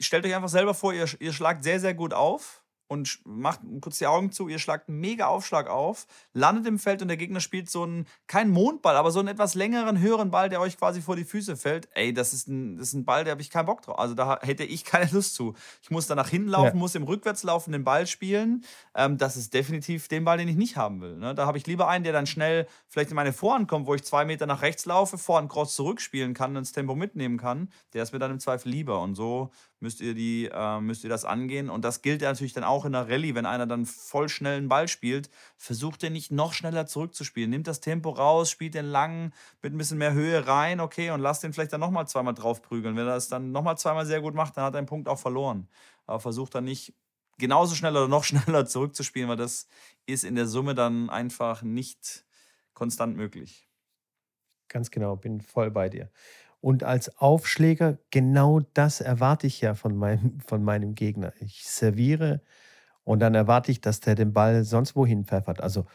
[0.00, 3.98] Stellt euch einfach selber vor, ihr, ihr schlagt sehr, sehr gut auf und macht kurz
[3.98, 7.40] die Augen zu, ihr schlagt einen mega Aufschlag auf, landet im Feld und der Gegner
[7.40, 11.00] spielt so einen, keinen Mondball, aber so einen etwas längeren, höheren Ball, der euch quasi
[11.02, 11.88] vor die Füße fällt.
[11.94, 13.98] Ey, das ist ein, das ist ein Ball, da habe ich keinen Bock drauf.
[13.98, 15.54] Also da hätte ich keine Lust zu.
[15.82, 16.74] Ich muss da nach hinten laufen, Ja.
[16.74, 18.64] muss im Rückwärtslaufen den Ball spielen.
[18.94, 21.16] Ähm, das ist definitiv den Ball, den ich nicht haben will.
[21.16, 21.34] Ne?
[21.34, 24.04] Da habe ich lieber einen, der dann schnell vielleicht in meine Vorhand kommt, wo ich
[24.04, 27.70] zwei Meter nach rechts laufe, Vorhand Cross zurückspielen kann und das Tempo mitnehmen kann.
[27.92, 29.00] Der ist mir dann im Zweifel lieber.
[29.00, 29.50] Und so
[29.84, 31.68] müsst ihr, die, äh, müsst ihr das angehen.
[31.68, 34.56] Und das gilt ja natürlich dann auch in der Rallye, wenn einer dann voll schnell
[34.56, 37.50] einen Ball spielt, versucht den nicht noch schneller zurückzuspielen.
[37.50, 39.32] Nimmt das Tempo raus, spielt den lang
[39.62, 42.62] mit ein bisschen mehr Höhe rein, okay, und lasst den vielleicht dann nochmal zweimal drauf
[42.62, 42.96] prügeln.
[42.96, 45.18] Wenn er das dann nochmal zweimal sehr gut macht, dann hat er einen Punkt auch
[45.18, 45.68] verloren.
[46.06, 46.94] Aber versucht dann nicht
[47.38, 49.68] genauso schnell oder noch schneller zurückzuspielen, weil das
[50.06, 52.24] ist in der Summe dann einfach nicht
[52.72, 53.68] konstant möglich.
[54.68, 56.10] Ganz genau, bin voll bei dir.
[56.64, 61.34] Und als Aufschläger, genau das erwarte ich ja von meinem, von meinem Gegner.
[61.40, 62.40] Ich serviere
[63.04, 65.60] und dann erwarte ich, dass der den Ball sonst wohin pfeffert.
[65.62, 65.86] Also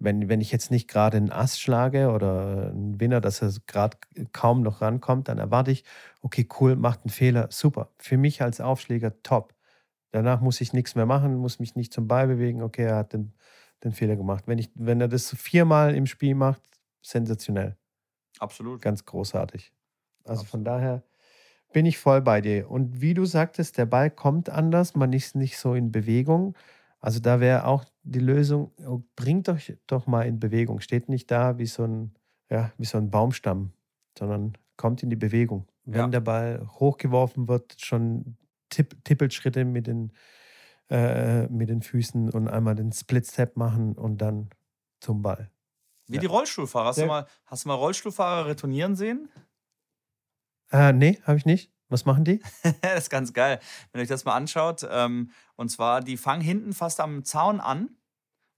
[0.00, 3.98] Wenn, wenn ich jetzt nicht gerade einen Ass schlage oder einen Winner, dass er gerade
[4.32, 5.84] kaum noch rankommt, dann erwarte ich,
[6.22, 7.90] okay, cool, macht einen Fehler, super.
[7.98, 9.54] Für mich als Aufschläger top.
[10.12, 13.12] Danach muss ich nichts mehr machen, muss mich nicht zum Ball bewegen, okay, er hat
[13.14, 13.34] den,
[13.84, 14.44] den Fehler gemacht.
[14.48, 16.62] Wenn, ich, wenn er das viermal im Spiel macht,
[17.02, 17.76] sensationell.
[18.40, 18.82] Absolut.
[18.82, 19.72] Ganz großartig.
[20.28, 20.50] Also Absolut.
[20.50, 21.02] von daher
[21.72, 22.70] bin ich voll bei dir.
[22.70, 26.56] Und wie du sagtest, der Ball kommt anders, man ist nicht so in Bewegung.
[27.00, 30.80] Also da wäre auch die Lösung, oh, bringt euch doch mal in Bewegung.
[30.80, 32.14] Steht nicht da wie so ein,
[32.50, 33.72] ja, wie so ein Baumstamm,
[34.18, 35.66] sondern kommt in die Bewegung.
[35.84, 36.08] Wenn ja.
[36.08, 38.36] der Ball hochgeworfen wird, schon
[38.70, 40.12] tipp, Tippelschritte mit den,
[40.90, 44.50] äh, mit den Füßen und einmal den Split-Step machen und dann
[45.00, 45.50] zum Ball.
[46.06, 46.20] Wie ja.
[46.20, 46.88] die Rollstuhlfahrer.
[46.88, 49.28] Hast, du mal, hast du mal Rollstuhlfahrer retournieren sehen?
[50.70, 51.70] Äh, nee, habe ich nicht.
[51.88, 52.40] Was machen die?
[52.82, 53.60] das ist ganz geil,
[53.92, 54.86] wenn ihr euch das mal anschaut.
[54.90, 57.90] Ähm, und zwar, die fangen hinten fast am Zaun an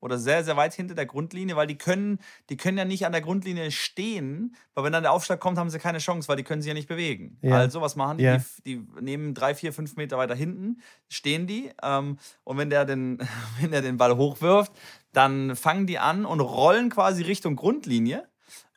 [0.00, 3.12] oder sehr, sehr weit hinter der Grundlinie, weil die können, die können ja nicht an
[3.12, 6.42] der Grundlinie stehen, weil wenn dann der Aufschlag kommt, haben sie keine Chance, weil die
[6.42, 7.38] können sich ja nicht bewegen.
[7.42, 7.56] Ja.
[7.56, 8.24] Also, was machen die?
[8.24, 8.38] Ja.
[8.64, 8.78] die?
[8.78, 8.86] die?
[9.00, 13.18] nehmen drei, vier, fünf Meter weiter hinten, stehen die ähm, und wenn der, den,
[13.60, 14.72] wenn der den Ball hochwirft,
[15.12, 18.29] dann fangen die an und rollen quasi Richtung Grundlinie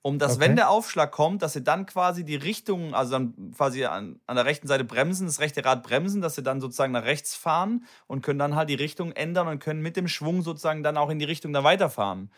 [0.05, 0.41] um dass, okay.
[0.41, 4.35] wenn der Aufschlag kommt, dass sie dann quasi die Richtung, also dann quasi an, an
[4.35, 7.85] der rechten Seite bremsen, das rechte Rad bremsen, dass sie dann sozusagen nach rechts fahren
[8.05, 11.09] und können dann halt die Richtung ändern und können mit dem Schwung sozusagen dann auch
[11.09, 12.29] in die Richtung dann weiterfahren.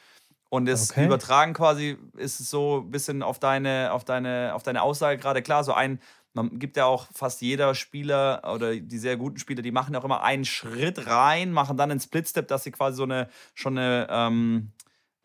[0.49, 1.05] Und das okay.
[1.05, 5.41] Übertragen quasi ist es so ein bisschen auf deine, auf deine, auf deine Aussage gerade
[5.41, 5.63] klar.
[5.63, 5.99] So ein,
[6.33, 10.05] man gibt ja auch fast jeder Spieler oder die sehr guten Spieler, die machen auch
[10.05, 14.05] immer einen Schritt rein, machen dann einen Split-Step, dass sie quasi so eine schon eine
[14.11, 14.71] ähm,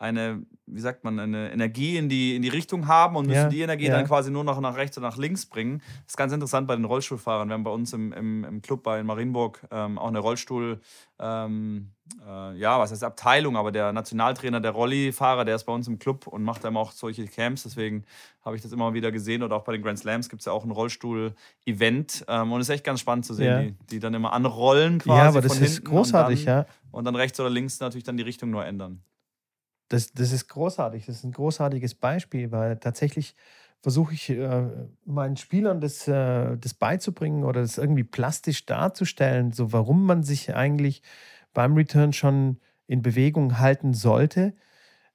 [0.01, 3.49] eine, wie sagt man, eine Energie in die, in die Richtung haben und müssen ja,
[3.49, 3.95] die Energie ja.
[3.95, 5.77] dann quasi nur noch nach rechts oder nach links bringen.
[6.05, 7.47] Das ist ganz interessant bei den Rollstuhlfahrern.
[7.49, 10.81] Wir haben bei uns im, im, im Club bei Marienburg ähm, auch eine Rollstuhl,
[11.19, 11.91] ähm,
[12.27, 15.99] äh, ja, was heißt Abteilung, aber der Nationaltrainer der Rollifahrer, der ist bei uns im
[15.99, 17.61] Club und macht dann auch solche Camps.
[17.61, 18.03] Deswegen
[18.43, 19.43] habe ich das immer wieder gesehen.
[19.43, 22.25] Oder auch bei den Grand Slams gibt es ja auch ein Rollstuhl-Event.
[22.27, 23.61] Ähm, und es ist echt ganz spannend zu sehen, ja.
[23.61, 25.19] die, die dann immer anrollen quasi.
[25.19, 26.65] Ja, aber das ist großartig, dann, ja.
[26.89, 29.03] Und dann rechts oder links natürlich dann die Richtung nur ändern.
[29.91, 31.05] Das, das ist großartig.
[31.05, 33.35] Das ist ein großartiges Beispiel, weil tatsächlich
[33.81, 34.67] versuche ich äh,
[35.05, 40.55] meinen Spielern das, äh, das beizubringen oder das irgendwie plastisch darzustellen, so warum man sich
[40.55, 41.01] eigentlich
[41.53, 44.53] beim Return schon in Bewegung halten sollte.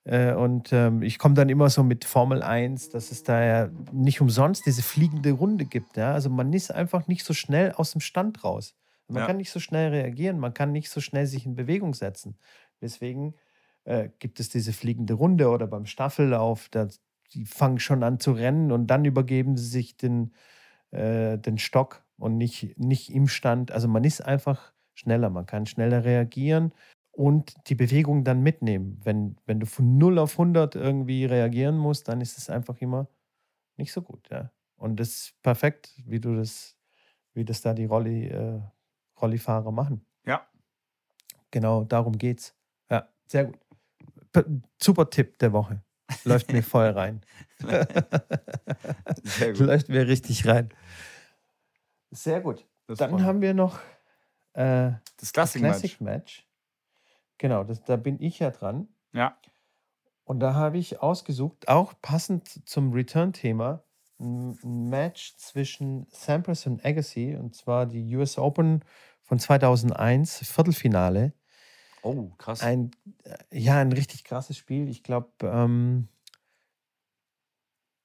[0.05, 3.71] Äh, und ähm, ich komme dann immer so mit Formel 1, dass es da ja
[3.93, 5.97] nicht umsonst diese fliegende Runde gibt.
[5.97, 6.13] Ja?
[6.13, 8.75] Also man ist einfach nicht so schnell aus dem Stand raus.
[9.09, 9.27] Man ja.
[9.27, 12.37] kann nicht so schnell reagieren, man kann nicht so schnell sich in Bewegung setzen.
[12.83, 13.35] Deswegen
[13.87, 16.89] äh, gibt es diese fliegende Runde oder beim Staffellauf, da,
[17.33, 20.35] die fangen schon an zu rennen und dann übergeben sie sich den,
[20.91, 23.71] äh, den Stock und nicht, nicht im Stand.
[23.71, 26.73] Also man ist einfach schneller, man kann schneller reagieren
[27.13, 29.01] und die Bewegung dann mitnehmen.
[29.05, 33.09] Wenn, wenn du von 0 auf 100 irgendwie reagieren musst, dann ist es einfach immer
[33.77, 34.29] nicht so gut.
[34.31, 34.51] Ja.
[34.77, 36.77] Und das ist perfekt, wie du das,
[37.35, 38.61] wie das da die Rolli, äh,
[39.21, 40.05] Rollifahrer machen.
[40.27, 40.45] Ja.
[41.53, 42.57] Genau, darum geht's.
[42.91, 43.66] Ja, sehr gut
[44.83, 45.83] super Tipp der Woche.
[46.25, 47.21] Läuft mir voll rein.
[49.25, 49.61] Sehr gut.
[49.61, 50.71] Läuft mir richtig rein.
[52.11, 52.65] Sehr gut.
[52.87, 53.23] Dann voll.
[53.23, 53.81] haben wir noch
[54.53, 56.01] äh, das Classic, Classic Match.
[56.01, 56.47] Match.
[57.39, 58.89] Genau, das, da bin ich ja dran.
[59.13, 59.37] Ja.
[60.25, 63.83] Und da habe ich ausgesucht, auch passend zum Return-Thema,
[64.19, 68.85] ein Match zwischen Sampras und Agassi, und zwar die US Open
[69.23, 71.33] von 2001, Viertelfinale.
[72.07, 72.63] Oh, krass.
[72.63, 72.93] Ein,
[73.25, 74.89] äh, ja, ein richtig krasses Spiel.
[74.89, 76.09] Ich glaube, ähm,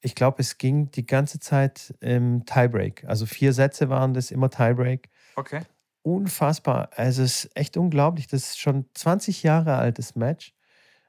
[0.01, 3.05] ich glaube, es ging die ganze Zeit im Tiebreak.
[3.05, 5.09] Also vier Sätze waren das, immer Tiebreak.
[5.35, 5.61] Okay.
[6.01, 6.89] Unfassbar.
[6.95, 8.25] Also es ist echt unglaublich.
[8.25, 10.55] Das ist schon 20 Jahre altes Match.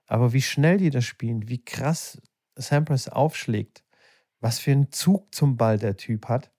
[0.06, 2.20] Aber wie schnell die das spielen, wie krass
[2.56, 3.82] Sampras aufschlägt,
[4.40, 6.50] was für einen Zug zum Ball der Typ hat,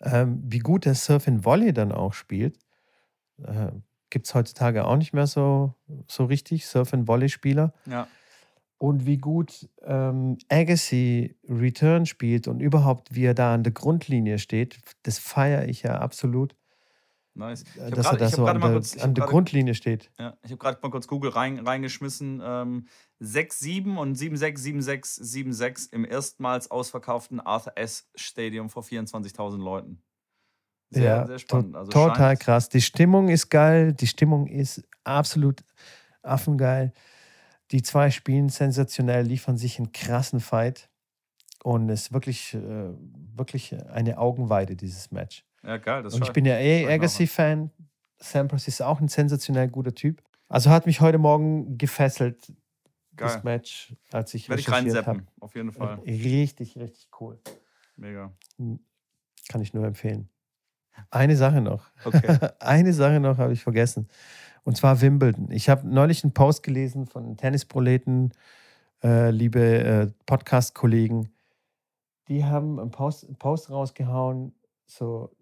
[0.00, 2.56] ähm, wie gut der Surf in Volley dann auch spielt.
[3.42, 3.72] Äh,
[4.12, 5.74] gibt es heutzutage auch nicht mehr so,
[6.06, 7.72] so richtig, Surf-and-Volley-Spieler.
[7.86, 8.06] Ja.
[8.78, 14.38] Und wie gut ähm, Agassi Return spielt und überhaupt, wie er da an der Grundlinie
[14.38, 16.54] steht, das feiere ich ja absolut.
[17.34, 17.64] Nice.
[17.76, 20.10] Dass grad, er da so an, der, kurz, an der grade, Grundlinie steht.
[20.18, 22.42] Ja, ich habe gerade mal kurz Google rein, reingeschmissen.
[22.44, 22.88] Ähm,
[23.22, 28.10] 6-7 und 7-6, 7-6, 7-6 im erstmals ausverkauften Arthur S.
[28.14, 30.02] Stadium vor 24.000 Leuten.
[30.92, 31.74] Sehr, ja, sehr spannend.
[31.74, 32.68] Also total krass.
[32.68, 33.92] Die Stimmung ist geil.
[33.94, 35.64] Die Stimmung ist absolut
[36.22, 36.92] affengeil.
[37.70, 40.90] Die zwei spielen sensationell, liefern sich einen krassen Fight.
[41.64, 42.90] Und es ist wirklich, äh,
[43.34, 45.46] wirklich eine Augenweide, dieses Match.
[45.62, 46.02] Ja, geil.
[46.02, 47.70] Das Und ich bin ja eh Agassi-Fan.
[48.18, 50.22] Sampras ist auch ein sensationell guter Typ.
[50.48, 52.52] Also hat mich heute Morgen gefesselt,
[53.16, 53.28] Geil.
[53.28, 55.98] das Match, als ich Werde ich reinseppen, auf jeden Fall.
[56.00, 57.40] Richtig, richtig cool.
[57.96, 58.32] Mega.
[59.48, 60.28] Kann ich nur empfehlen.
[61.10, 61.86] Eine Sache noch.
[62.04, 62.38] Okay.
[62.60, 64.08] Eine Sache noch habe ich vergessen.
[64.64, 65.50] Und zwar Wimbledon.
[65.50, 68.32] Ich habe neulich einen Post gelesen von Tennisproleten,
[69.02, 71.30] äh, liebe äh, Podcast-Kollegen.
[72.28, 74.54] Die haben einen Post, einen Post rausgehauen,
[74.86, 75.34] so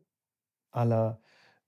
[0.71, 1.21] aller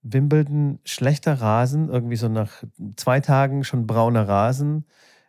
[0.03, 2.65] Wimbledon, schlechter Rasen, irgendwie so nach
[2.97, 4.87] zwei Tagen schon brauner Rasen,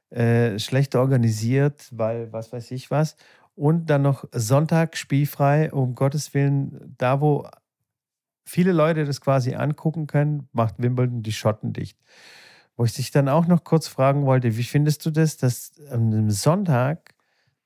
[0.10, 3.18] äh, schlecht organisiert, weil was weiß ich was.
[3.56, 7.48] Und dann noch Sonntag spielfrei, um Gottes Willen, da wo
[8.46, 11.98] viele Leute das quasi angucken können, macht Wimbledon die Schotten dicht.
[12.76, 16.32] Wo ich dich dann auch noch kurz fragen wollte, wie findest du das, dass einem
[16.32, 17.14] Sonntag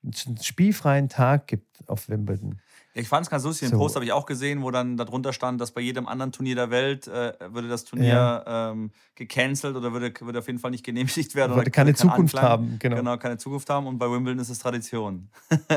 [0.04, 2.60] einen spielfreien Tag gibt auf Wimbledon?
[2.94, 3.68] Ja, ich fand es ganz lustig.
[3.68, 3.78] Den So.
[3.78, 6.70] Post habe ich auch gesehen, wo dann darunter stand, dass bei jedem anderen Turnier der
[6.70, 11.34] Welt äh, würde das Turnier ähm, gecancelt oder würde, würde auf jeden Fall nicht genehmigt
[11.34, 11.52] werden.
[11.52, 12.50] Oder keine kein Zukunft Anklang.
[12.50, 12.96] haben, genau.
[12.96, 13.86] Genau, keine Zukunft haben.
[13.86, 15.28] Und bei Wimbledon ist es Tradition.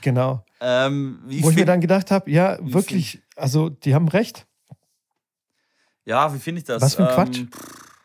[0.00, 0.44] Genau.
[0.60, 4.46] ähm, Wo ich mir dann gedacht habe, ja, wirklich, also die haben recht.
[6.04, 6.80] Ja, wie finde ich das?
[6.82, 7.38] Was für ein Quatsch.
[7.38, 7.95] Ähm, pff,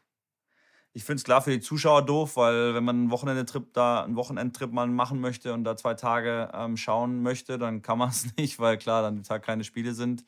[0.93, 4.15] ich finde es klar für die Zuschauer doof, weil wenn man einen Wochenendtrip da, einen
[4.15, 8.27] Wochenendtrip mal machen möchte und da zwei Tage ähm, schauen möchte, dann kann man es
[8.37, 10.25] nicht, weil klar, dann die Tag keine Spiele sind.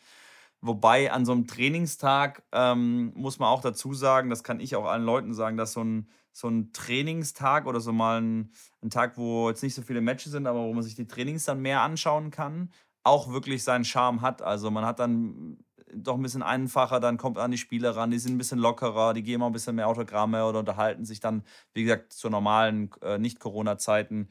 [0.62, 4.86] Wobei an so einem Trainingstag ähm, muss man auch dazu sagen, das kann ich auch
[4.86, 8.52] allen Leuten sagen, dass so ein, so ein Trainingstag oder so mal ein,
[8.82, 11.44] ein Tag, wo jetzt nicht so viele Matches sind, aber wo man sich die Trainings
[11.44, 12.72] dann mehr anschauen kann,
[13.04, 14.42] auch wirklich seinen Charme hat.
[14.42, 15.58] Also man hat dann
[15.94, 19.14] doch ein bisschen einfacher, dann kommt an die Spieler ran, die sind ein bisschen lockerer,
[19.14, 22.92] die geben auch ein bisschen mehr Autogramme oder unterhalten sich dann, wie gesagt, zu normalen
[23.02, 24.30] äh, Nicht-Corona-Zeiten.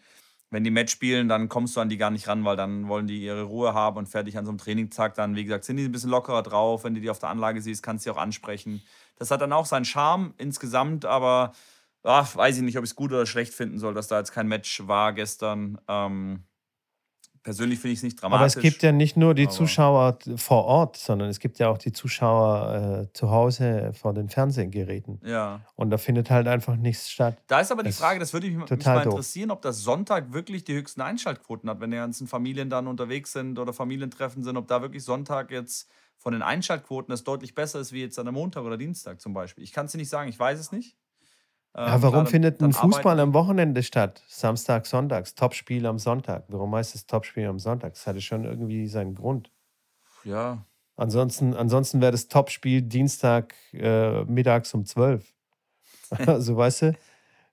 [0.51, 3.07] Wenn die Match spielen, dann kommst du an die gar nicht ran, weil dann wollen
[3.07, 5.85] die ihre Ruhe haben und fertig an so einem Trainingstag dann, wie gesagt, sind die
[5.85, 6.85] ein bisschen lockerer drauf.
[6.85, 8.83] Wenn du die auf der Anlage siehst, kannst du sie auch ansprechen.
[9.17, 11.53] Das hat dann auch seinen Charme insgesamt, aber
[12.03, 14.33] ach, weiß ich nicht, ob ich es gut oder schlecht finden soll, dass da jetzt
[14.33, 15.81] kein Match war gestern.
[15.89, 16.45] Ähm,
[17.43, 18.41] persönlich finde ich es nicht dramatisch.
[18.41, 21.79] Aber es gibt ja nicht nur die Zuschauer vor Ort, sondern es gibt ja auch
[21.79, 25.21] die Zuschauer äh, zu Hause vor den Fernsehgeräten.
[25.25, 25.61] ja.
[25.75, 27.37] Und da findet halt einfach nichts statt.
[27.49, 30.33] Da ist aber die Das Frage, das würde mich, mich mal interessieren, ob das Sonntag
[30.33, 34.57] wirklich die höchsten Einschaltquoten hat, wenn die ganzen Familien dann unterwegs sind oder Familientreffen sind,
[34.57, 35.89] ob da wirklich Sonntag jetzt
[36.19, 39.35] von den Einschaltquoten das deutlich besser ist wie jetzt an einem Montag oder Dienstag zum
[39.35, 39.65] Beispiel.
[39.65, 40.97] Ich kann es dir nicht sagen, ich weiß es nicht.
[41.75, 44.23] Ähm, Ja, warum klar, findet ein Fußball arbeiten- am Wochenende statt?
[44.29, 46.45] Samstag, Sonntags, Topspiel am Sonntag.
[46.49, 47.95] Warum heißt es Topspiel am Sonntag?
[47.95, 49.51] Das hatte schon irgendwie seinen Grund.
[50.25, 50.65] Ja,
[50.95, 55.33] Ansonsten, ansonsten wäre das Topspiel Dienstag äh, mittags um 12.
[56.11, 56.93] also weißt du,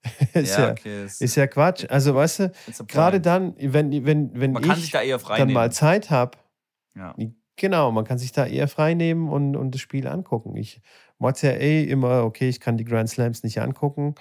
[0.34, 1.04] ist ja, ja, okay.
[1.04, 1.86] es- ist ja Quatsch.
[1.90, 2.52] Also weißt du,
[2.88, 5.00] gerade dann, wenn, wenn, wenn Man ich da
[5.38, 6.38] dann mal Zeit habe,
[6.96, 7.16] Ja.
[7.56, 10.56] Genau, man kann sich da eher frei nehmen und, und das Spiel angucken.
[10.56, 10.80] Ich
[11.20, 14.16] mochte ja eh immer, okay, ich kann die Grand Slams nicht angucken.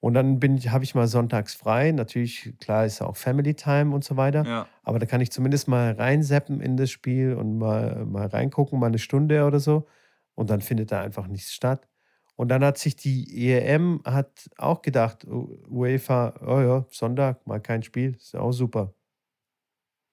[0.00, 1.90] Und dann bin ich, habe ich mal sonntags frei.
[1.92, 4.44] Natürlich, klar, ist auch Family Time und so weiter.
[4.44, 4.68] ja.
[4.82, 8.86] Aber da kann ich zumindest mal reinseppen in das Spiel und mal, mal reingucken, mal
[8.86, 9.86] eine Stunde oder so.
[10.34, 11.88] Und dann findet da einfach nichts statt.
[12.36, 17.82] Und dann hat sich die EM hat auch gedacht, UEFA, oh ja, Sonntag, mal kein
[17.82, 18.94] Spiel, ist auch super.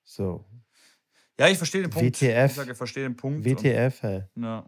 [0.06, 0.46] So,
[1.40, 2.22] ja, ich verstehe den Punkt.
[2.22, 2.52] WTF.
[2.52, 3.44] Ich sage, ich verstehe den Punkt.
[3.44, 4.04] WTF.
[4.04, 4.66] Und, ja.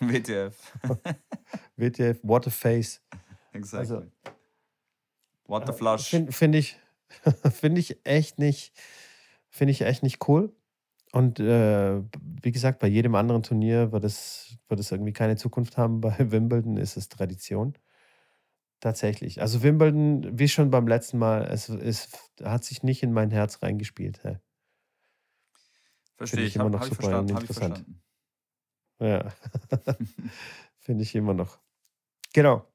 [0.00, 0.54] WTF.
[1.76, 3.00] WTF, what a face.
[3.52, 3.96] Exactly.
[3.96, 4.06] Also,
[5.48, 6.10] What the flush.
[6.10, 6.76] Finde find ich,
[7.52, 8.72] find ich echt nicht,
[9.48, 10.54] finde ich echt nicht cool.
[11.12, 12.02] Und äh,
[12.42, 16.00] wie gesagt, bei jedem anderen Turnier wird es, wird es irgendwie keine Zukunft haben.
[16.02, 17.78] Bei Wimbledon ist es Tradition.
[18.80, 19.40] Tatsächlich.
[19.40, 22.10] Also Wimbledon, wie schon beim letzten Mal, es, es
[22.42, 24.22] hat sich nicht in mein Herz reingespielt.
[24.22, 24.38] Hä?
[26.18, 26.56] Verstehe ich ich.
[26.56, 27.34] immer Habe noch hab ich super verstanden.
[27.34, 27.76] Hab ich interessant.
[27.78, 28.02] verstanden.
[28.98, 29.26] Ja.
[30.78, 31.58] Finde ich immer noch.
[32.32, 32.66] Genau.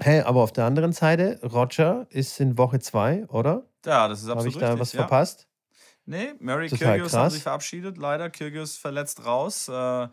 [0.00, 3.66] Hey, aber auf der anderen Seite, Roger ist in Woche zwei, oder?
[3.84, 4.80] Ja, das ist Habe absolut ich da richtig.
[4.80, 5.00] was ja.
[5.00, 5.48] verpasst?
[6.04, 7.34] Nee, Mary Kyrgios krass.
[7.34, 7.98] sich verabschiedet.
[7.98, 9.68] Leider, Kyrgios verletzt raus.
[9.68, 10.08] Äh,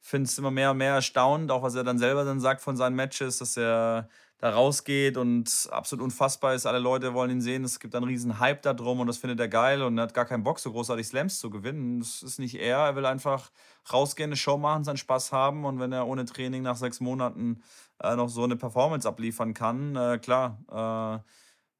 [0.00, 2.76] Finde es immer mehr und mehr erstaunend, auch was er dann selber dann sagt von
[2.76, 4.08] seinen Matches, dass er
[4.38, 6.66] da rausgeht und absolut unfassbar ist.
[6.66, 7.64] Alle Leute wollen ihn sehen.
[7.64, 10.14] Es gibt einen riesen Hype da drum und das findet er geil und er hat
[10.14, 12.00] gar keinen Bock, so großartig Slams zu gewinnen.
[12.00, 12.78] Das ist nicht er.
[12.78, 13.50] Er will einfach
[13.90, 17.62] rausgehen, eine Show machen, seinen Spaß haben und wenn er ohne Training nach sechs Monaten
[18.02, 20.58] äh, noch so eine Performance abliefern kann, äh, klar.
[20.70, 21.30] Äh,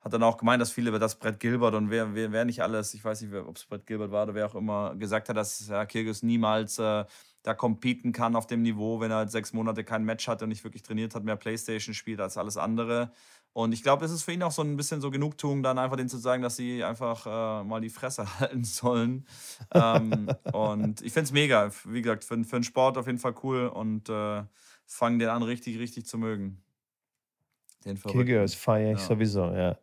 [0.06, 2.62] hat dann auch gemeint, dass viele über das Brett Gilbert und wer, wer, wer nicht
[2.62, 5.36] alles, ich weiß nicht, ob es Brett Gilbert war oder wer auch immer, gesagt hat,
[5.36, 7.04] dass ja, Kyrgios niemals äh,
[7.46, 10.48] da competen kann auf dem Niveau, wenn er halt sechs Monate kein Match hat und
[10.48, 13.12] nicht wirklich trainiert hat, mehr Playstation spielt als alles andere.
[13.52, 15.96] Und ich glaube, es ist für ihn auch so ein bisschen so Genugtuung, dann einfach
[15.96, 19.28] denen zu sagen, dass sie einfach äh, mal die Fresse halten sollen.
[19.72, 21.70] ähm, und ich finde es mega.
[21.84, 24.42] Wie gesagt, für, für den Sport auf jeden Fall cool und äh,
[24.84, 26.60] fangen den an, richtig, richtig zu mögen.
[27.84, 29.06] Den Kyrgios feiere ich Ja.
[29.06, 29.78] sowieso, ja.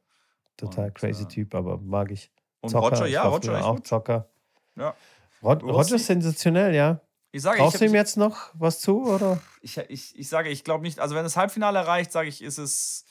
[0.58, 2.30] Total Und, crazy äh, Typ, aber mag ich.
[2.60, 3.80] Und Roger, ich ja, Roger auch.
[3.80, 4.28] Zocker.
[4.76, 4.94] Ja.
[5.42, 7.00] Rod Roger ist sensationell, ja.
[7.36, 9.42] Ich sage, ich, du ihm jetzt noch was zu, oder?
[9.62, 12.60] ich, ich, ich sage, ich glaube nicht, also wenn das Halbfinale erreicht, sage ich, ist
[12.60, 13.06] es.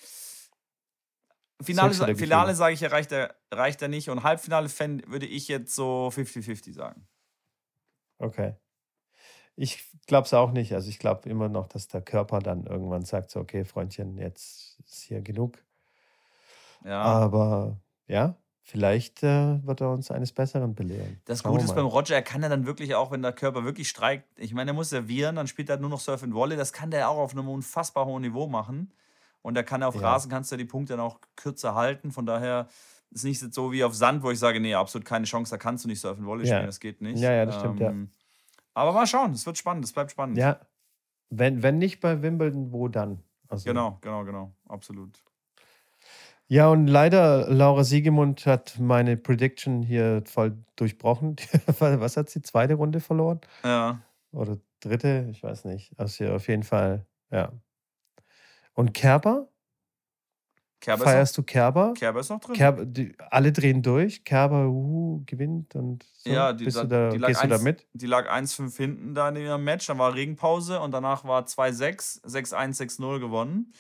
[1.61, 4.11] Finale, Finale sage ich, erreicht er, erreicht er nicht.
[4.11, 7.09] Und Halbfinale fänd- würde ich jetzt so 50-50 sagen.
[8.19, 8.55] Okay.
[9.57, 10.73] Ich glaube es auch nicht.
[10.73, 14.79] Also ich glaube immer noch, dass der Körper dann irgendwann sagt, so, okay, Freundchen, jetzt
[14.87, 15.59] ist hier genug.
[16.85, 17.03] Ja.
[17.03, 21.21] Aber ja, vielleicht äh, wird er uns eines Besseren belehren.
[21.25, 23.89] Das Gute ist beim Roger, er kann ja dann wirklich auch, wenn der Körper wirklich
[23.89, 26.57] streikt, ich meine, er muss servieren, dann spielt er nur noch Surf and Volley.
[26.57, 28.93] Das kann der auch auf einem unfassbar hohen Niveau machen.
[29.43, 30.03] Und er kann auf Ja.
[30.03, 32.13] Rasen, kannst du die Punkte dann auch kürzer halten.
[32.13, 32.69] Von daher
[33.11, 35.85] ist nicht so wie auf Sand, wo ich sage, nee, absolut keine Chance, da kannst
[35.85, 36.55] du nicht Surf and Volley Ja.
[36.55, 37.21] spielen, das geht nicht.
[37.21, 37.93] Ja, ja, das stimmt, ja.
[38.75, 40.39] Aber mal schauen, es wird spannend, es bleibt spannend.
[40.39, 40.61] Ja,
[41.29, 43.23] wenn, wenn nicht bei Wimbledon, wo dann?
[43.49, 45.23] Also, Genau, genau, genau, absolut.
[46.53, 51.37] Ja, und leider, Laura Siegemund hat meine Prediction hier voll durchbrochen.
[51.79, 52.43] Was hat sie?
[52.43, 53.41] Zweite Runde verloren?
[53.65, 55.29] Ja, Oder dritte?
[55.31, 55.99] Ich weiß nicht.
[55.99, 57.53] Also auf jeden Fall, ja.
[58.75, 59.49] Und Kerber?
[60.81, 61.87] Kerber Feierst du Kerber?
[61.87, 62.55] noch, Kerber ist noch drin.
[62.55, 64.23] Kerber die, alle drehen durch.
[64.23, 66.29] Kerber uh, gewinnt und so.
[66.29, 67.87] Ja, die, Bist da, du da, die lag gehst du da 1 mit?
[67.95, 69.87] Die lag 1-5 hinten da in ihrem Match.
[69.87, 73.73] Dann war Regenpause und danach war 2-6, 6-1, 6-0 gewonnen.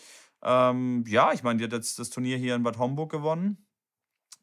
[0.43, 3.67] Ähm, ja, ich meine, die hat jetzt das Turnier hier in Bad Homburg gewonnen.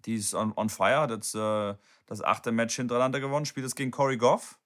[0.05, 1.75] Die ist on, on fire, hat jetzt äh,
[2.05, 3.45] das achte Match hintereinander gewonnen.
[3.45, 4.59] Spielt es gegen Corey Goff.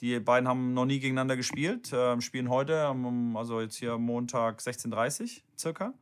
[0.00, 1.90] Die beiden haben noch nie gegeneinander gespielt.
[1.94, 2.94] Ähm, spielen heute,
[3.34, 5.94] also jetzt hier Montag 16.30 Uhr circa.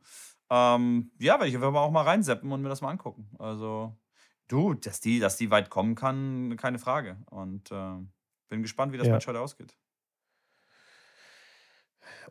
[0.49, 3.29] Ähm, ja, werde ich einfach mal auch mal reinseppen und mir das mal angucken.
[3.39, 3.97] Also,
[4.47, 7.17] du, dass die, dass die weit kommen kann, keine Frage.
[7.29, 7.97] Und äh,
[8.49, 9.13] bin gespannt, wie das Ja.
[9.13, 9.75] Match heute ausgeht.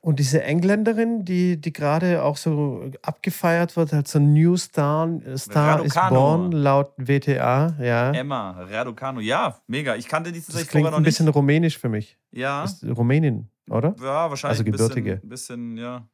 [0.00, 5.08] Und diese Engländerin, die, die gerade auch so abgefeiert wird, als so ein New Star,
[5.36, 8.12] Star is born, laut WTA, ja.
[8.12, 9.96] Emma Raducanu, ja, mega.
[9.96, 11.10] Ich kannte die tatsächlich vorher noch ein nicht.
[11.12, 12.18] bisschen rumänisch für mich.
[12.32, 13.94] Ja, Ist Rumänin, oder?
[14.00, 15.16] ja, wahrscheinlich Also ein gebürtige.
[15.22, 16.06] bisschen, bisschen, ja.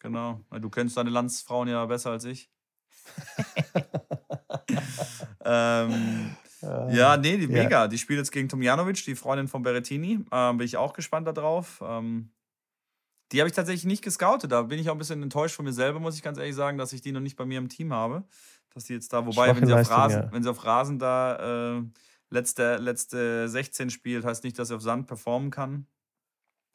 [0.00, 0.40] Genau.
[0.50, 2.50] Na, Du kennst deine Landsfrauen ja besser als ich.
[5.44, 6.36] ähm,
[6.90, 7.88] Ja, nee, die mega.
[7.88, 10.20] Die spielt jetzt gegen Tomjanovic, die Freundin von Berrettini.
[10.30, 11.82] Ähm, bin ich auch gespannt darauf.
[11.82, 12.30] Ähm,
[13.32, 14.50] die habe ich tatsächlich nicht gescoutet.
[14.50, 16.78] Da bin ich auch ein bisschen enttäuscht von mir selber, muss ich ganz ehrlich sagen,
[16.78, 18.24] dass ich die noch nicht bei mir im Team habe.
[18.74, 20.32] Dass die jetzt da, wobei, wenn sie, auf Leistung, Rasen, ja.
[20.32, 21.82] wenn sie auf Rasen da äh,
[22.30, 25.86] letzte, letzte 16 spielt, heißt nicht, dass sie auf Sand performen kann.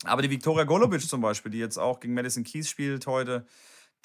[0.03, 3.45] Aber die Viktoria Golubic zum Beispiel, die jetzt auch gegen Madison Keys spielt heute,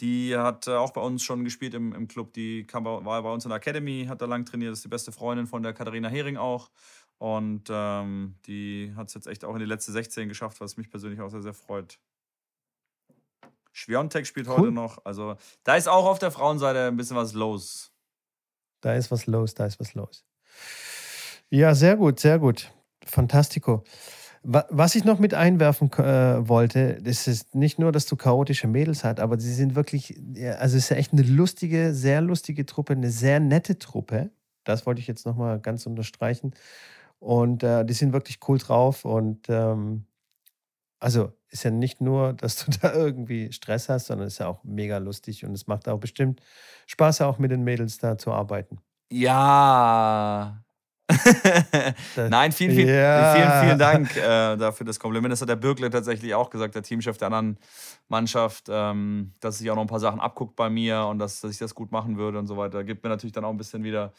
[0.00, 2.32] die hat äh, auch bei uns schon gespielt im, im Club.
[2.32, 4.88] Die kam bei, war bei uns in der Academy, hat da lang trainiert, ist die
[4.88, 6.70] beste Freundin von der Katharina Hering auch.
[7.18, 10.88] Und ähm, die hat es jetzt echt auch in die letzte 16 geschafft, was mich
[10.88, 11.98] persönlich auch sehr, sehr freut.
[13.72, 14.58] Schwiontek spielt Cool.
[14.58, 15.04] heute noch.
[15.04, 17.92] Also da ist auch auf der Frauenseite ein bisschen was los.
[18.80, 20.24] Da ist was los, da ist was los.
[21.50, 22.72] Ja, sehr gut, sehr gut.
[23.04, 23.84] Fantastico.
[24.42, 28.66] Wa- Was ich noch mit einwerfen äh, wollte, das ist nicht nur, dass du chaotische
[28.68, 30.18] Mädels hast, aber sie sind wirklich,
[30.58, 34.30] also es ist ja echt eine lustige, sehr lustige Truppe, eine sehr nette Truppe.
[34.64, 36.54] Das wollte ich jetzt nochmal ganz unterstreichen.
[37.18, 40.06] Und äh, die sind wirklich cool drauf und ähm,
[41.00, 44.46] also ist ja nicht nur, dass du da irgendwie Stress hast, sondern es ist ja
[44.48, 46.40] auch mega lustig und es macht auch bestimmt
[46.86, 48.78] Spaß, auch mit den Mädels da zu arbeiten.
[49.10, 50.62] Ja.
[52.16, 53.34] Nein, vielen, vielen, Ja.
[53.34, 55.32] vielen, vielen Dank äh, dafür das Kompliment.
[55.32, 57.58] Das hat der Birkle tatsächlich auch gesagt, der Teamchef der anderen
[58.08, 61.50] Mannschaft, ähm, dass sich auch noch ein paar Sachen abguckt bei mir und dass, dass
[61.50, 62.84] ich das gut machen würde und so weiter.
[62.84, 64.12] Gibt mir natürlich dann auch ein bisschen wieder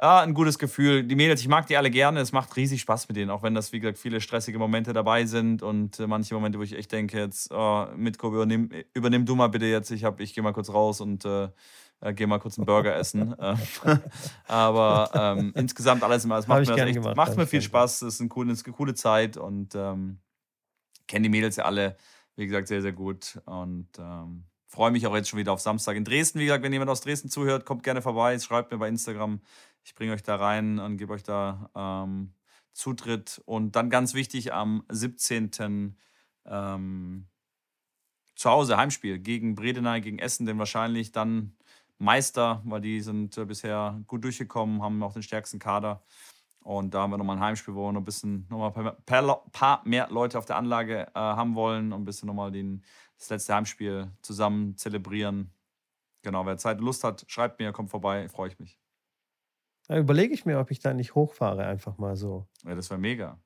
[0.00, 1.02] ja, ein gutes Gefühl.
[1.04, 2.20] Die Mädels, ich mag die alle gerne.
[2.20, 5.26] Es macht riesig Spaß mit denen, auch wenn das, wie gesagt, viele stressige Momente dabei
[5.26, 9.34] sind und äh, manche Momente, wo ich echt denke, jetzt, oh, Mitko, übernimm, übernimm du
[9.34, 9.90] mal bitte jetzt.
[9.90, 11.48] Ich, hab- ich gehe mal kurz raus und äh,
[12.00, 13.34] äh, gehe mal kurz einen Burger essen.
[13.40, 13.58] Ähm,
[14.46, 18.02] Aber ähm, insgesamt alles immer, es macht mir, echt, gemacht, macht mir viel Spaß.
[18.02, 20.18] Es ist, ein cool, es ist eine coole Zeit und ähm,
[21.06, 21.96] kenne die Mädels ja alle,
[22.36, 23.40] wie gesagt, sehr, sehr gut.
[23.46, 26.38] Und ähm, freue mich auch jetzt schon wieder auf Samstag in Dresden.
[26.38, 29.40] Wie gesagt, wenn jemand aus Dresden zuhört, kommt gerne vorbei, schreibt mir bei Instagram.
[29.88, 32.34] Ich bringe euch da rein und gebe euch da ähm,
[32.74, 33.40] Zutritt.
[33.46, 35.96] Und dann ganz wichtig, am 17.
[36.44, 37.26] Ähm,
[38.34, 41.56] zu Hause Heimspiel gegen Bredeney, gegen Essen, denn wahrscheinlich dann
[41.96, 46.04] Meister, weil die sind äh, bisher gut durchgekommen, haben auch den stärksten Kader.
[46.60, 49.50] Und da haben wir nochmal ein Heimspiel, wo wir noch ein bisschen, nochmal ein paar,
[49.52, 52.84] paar, mehr Leute auf der Anlage äh, haben wollen und ein bisschen nochmal den,
[53.16, 55.50] das letzte Heimspiel zusammen zelebrieren.
[56.20, 58.78] Genau, wer Zeit und Lust hat, schreibt mir, kommt vorbei, freue ich mich.
[59.88, 62.46] Da überlege ich mir, ob ich da nicht hochfahre, einfach mal so.
[62.64, 63.40] Ja, das wäre mega.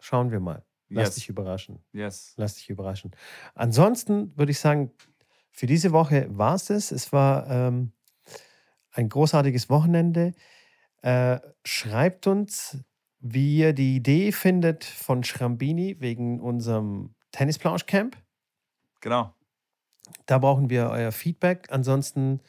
[0.00, 0.64] Schauen wir mal.
[0.88, 1.14] Lass Yes.
[1.16, 1.84] dich überraschen.
[1.92, 2.32] Yes.
[2.36, 3.12] Lass dich überraschen.
[3.54, 4.92] Ansonsten würde ich sagen,
[5.52, 6.90] für diese Woche war es das.
[6.90, 7.92] Es war ähm,
[8.92, 10.32] ein großartiges Wochenende.
[11.02, 12.78] Äh, schreibt uns,
[13.20, 18.16] wie ihr die Idee findet von Schrambini wegen unserem Tennisplausch-Camp.
[19.00, 19.34] Genau.
[20.26, 21.68] Da brauchen wir euer Feedback.
[21.70, 22.40] Ansonsten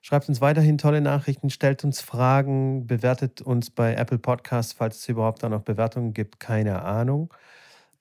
[0.00, 5.08] schreibt uns weiterhin tolle Nachrichten, stellt uns Fragen, bewertet uns bei Apple Podcasts, falls es
[5.08, 6.40] überhaupt da noch Bewertungen gibt.
[6.40, 7.32] Keine Ahnung.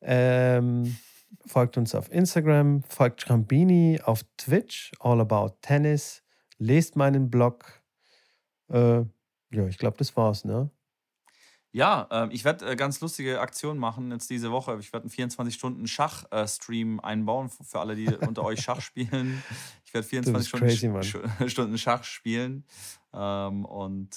[0.01, 0.97] Ähm,
[1.45, 6.23] folgt uns auf Instagram, folgt Schrambini auf Twitch, All About Tennis,
[6.57, 7.81] lest meinen Blog.
[8.69, 9.03] Äh,
[9.51, 10.69] ja, ich glaube, das war's, ne?
[11.77, 14.77] Ja, ähm, ich werde äh, ganz lustige Aktionen machen jetzt diese Woche.
[14.79, 19.43] Ich werde einen 24-Stunden-Schach-Stream einbauen f- für alle, die unter euch Schach spielen.
[19.85, 22.65] Ich werde Du 24 bist Stunden, crazy, Stunden Schach spielen.
[23.13, 24.09] Ähm, und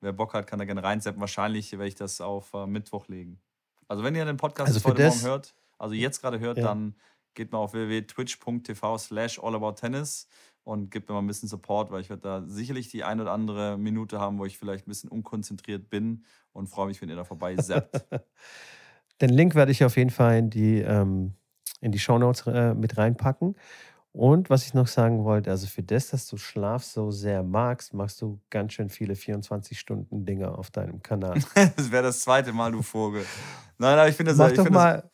[0.00, 1.20] wer Bock hat, kann da gerne reinsetzen.
[1.20, 3.40] Wahrscheinlich werde ich das auf äh, Mittwoch legen.
[3.88, 6.64] Also wenn ihr den Podcast Also heute Morgen hört, also jetzt gerade hört, ja.
[6.64, 6.96] dann
[7.34, 10.26] geht mal auf www.twitch.tv slash allabouttennis
[10.66, 13.30] und gebt mir mal ein bisschen Support, weil ich werde da sicherlich die ein oder
[13.30, 17.14] andere Minute haben, wo ich vielleicht ein bisschen unkonzentriert bin und freue mich, wenn ihr
[17.14, 18.04] da vorbei zappt.
[19.20, 21.34] Den Link werde ich auf jeden Fall in die, ähm,
[21.80, 23.54] in die Shownotes äh, mit reinpacken.
[24.10, 27.94] Und was ich noch sagen wollte, also für das, dass du Schlaf so sehr magst,
[27.94, 31.38] machst du ganz schön viele 24-Stunden-Dinger auf deinem Kanal.
[31.76, 33.24] das wäre das zweite Mal, du Vogel.
[33.78, 35.08] Nein, aber ich finde das, Mach doch mal,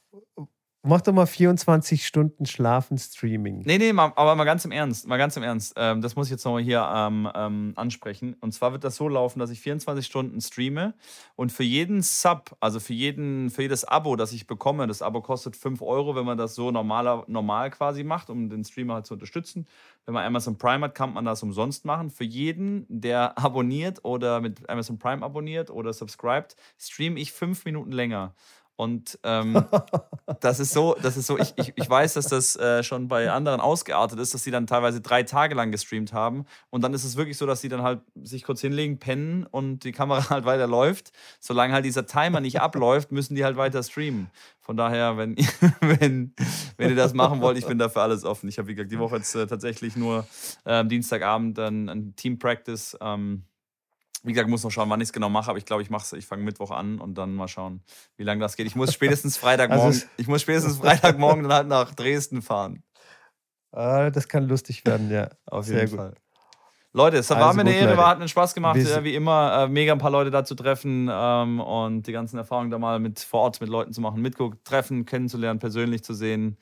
[0.82, 3.62] mach doch mal 24 Stunden Schlafen Streaming.
[3.64, 5.74] Nee, nee, mal, aber mal ganz im Ernst, mal ganz im Ernst.
[5.76, 8.34] Ähm, das muss ich jetzt nochmal hier ähm, ähm, ansprechen.
[8.40, 10.94] Und zwar wird das so laufen, dass ich 24 Stunden streame
[11.36, 15.22] und für jeden Sub, also für, jeden, für jedes Abo, das ich bekomme, das Abo
[15.22, 19.06] kostet 5 Euro, wenn man das so normaler, normal quasi macht, um den Streamer halt
[19.06, 19.66] zu unterstützen.
[20.04, 22.10] Wenn man Amazon Prime hat, kann man das umsonst machen.
[22.10, 27.92] Für jeden, der abonniert oder mit Amazon Prime abonniert oder subscribed, streame ich 5 Minuten
[27.92, 28.34] länger.
[28.82, 29.64] Und ähm,
[30.40, 33.30] das ist so, das ist so, ich, ich, ich weiß, dass das äh, schon bei
[33.30, 36.46] anderen ausgeartet ist, dass sie dann teilweise drei Tage lang gestreamt haben.
[36.70, 39.84] Und dann ist es wirklich so, dass sie dann halt sich kurz hinlegen, pennen und
[39.84, 41.12] die Kamera halt weiter läuft.
[41.38, 44.32] Solange halt dieser Timer nicht abläuft, müssen die halt weiter streamen.
[44.60, 45.36] Von daher, wenn,
[45.80, 46.34] wenn,
[46.76, 48.48] wenn ihr das machen wollt, ich bin dafür alles offen.
[48.48, 50.26] Ich habe, wie gesagt, die Woche jetzt äh, tatsächlich nur
[50.66, 52.98] ähm, Dienstagabend dann ein Team Practice.
[53.00, 53.44] Ähm,
[54.22, 56.16] wie gesagt, muss noch schauen, wann ich es genau mache, aber ich glaube, ich mache
[56.16, 57.82] Ich fange Mittwoch an und dann mal schauen,
[58.16, 58.66] wie lange das geht.
[58.66, 62.82] Ich muss spätestens Freitagmorgen, Also es- ich muss spätestens Freitagmorgen dann halt nach Dresden fahren.
[63.72, 65.30] Ah, das kann lustig werden, ja.
[65.46, 65.98] Auf Sehr jeden gut.
[65.98, 66.14] Fall.
[66.94, 69.14] Leute, es war Also mir eine gut, Ehre, war, hat mir Spaß gemacht, äh, wie
[69.14, 69.62] immer.
[69.64, 72.98] Äh, mega ein paar Leute da zu treffen ähm, und die ganzen Erfahrungen da mal
[73.00, 76.58] mit vor Ort mit Leuten zu machen, mitgucken, treffen, kennenzulernen, persönlich zu sehen.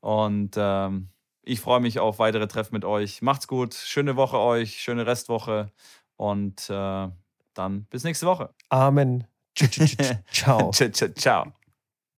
[0.00, 1.10] Und ähm,
[1.42, 3.20] ich freue mich auf weitere Treffen mit euch.
[3.20, 5.70] Macht's gut, schöne Woche euch, schöne Restwoche
[6.16, 7.08] und äh,
[7.54, 8.50] dann bis nächste Woche.
[8.68, 9.26] Amen.
[10.30, 10.70] Ciao.
[10.70, 10.90] Ciao.
[11.14, 11.52] Ciao.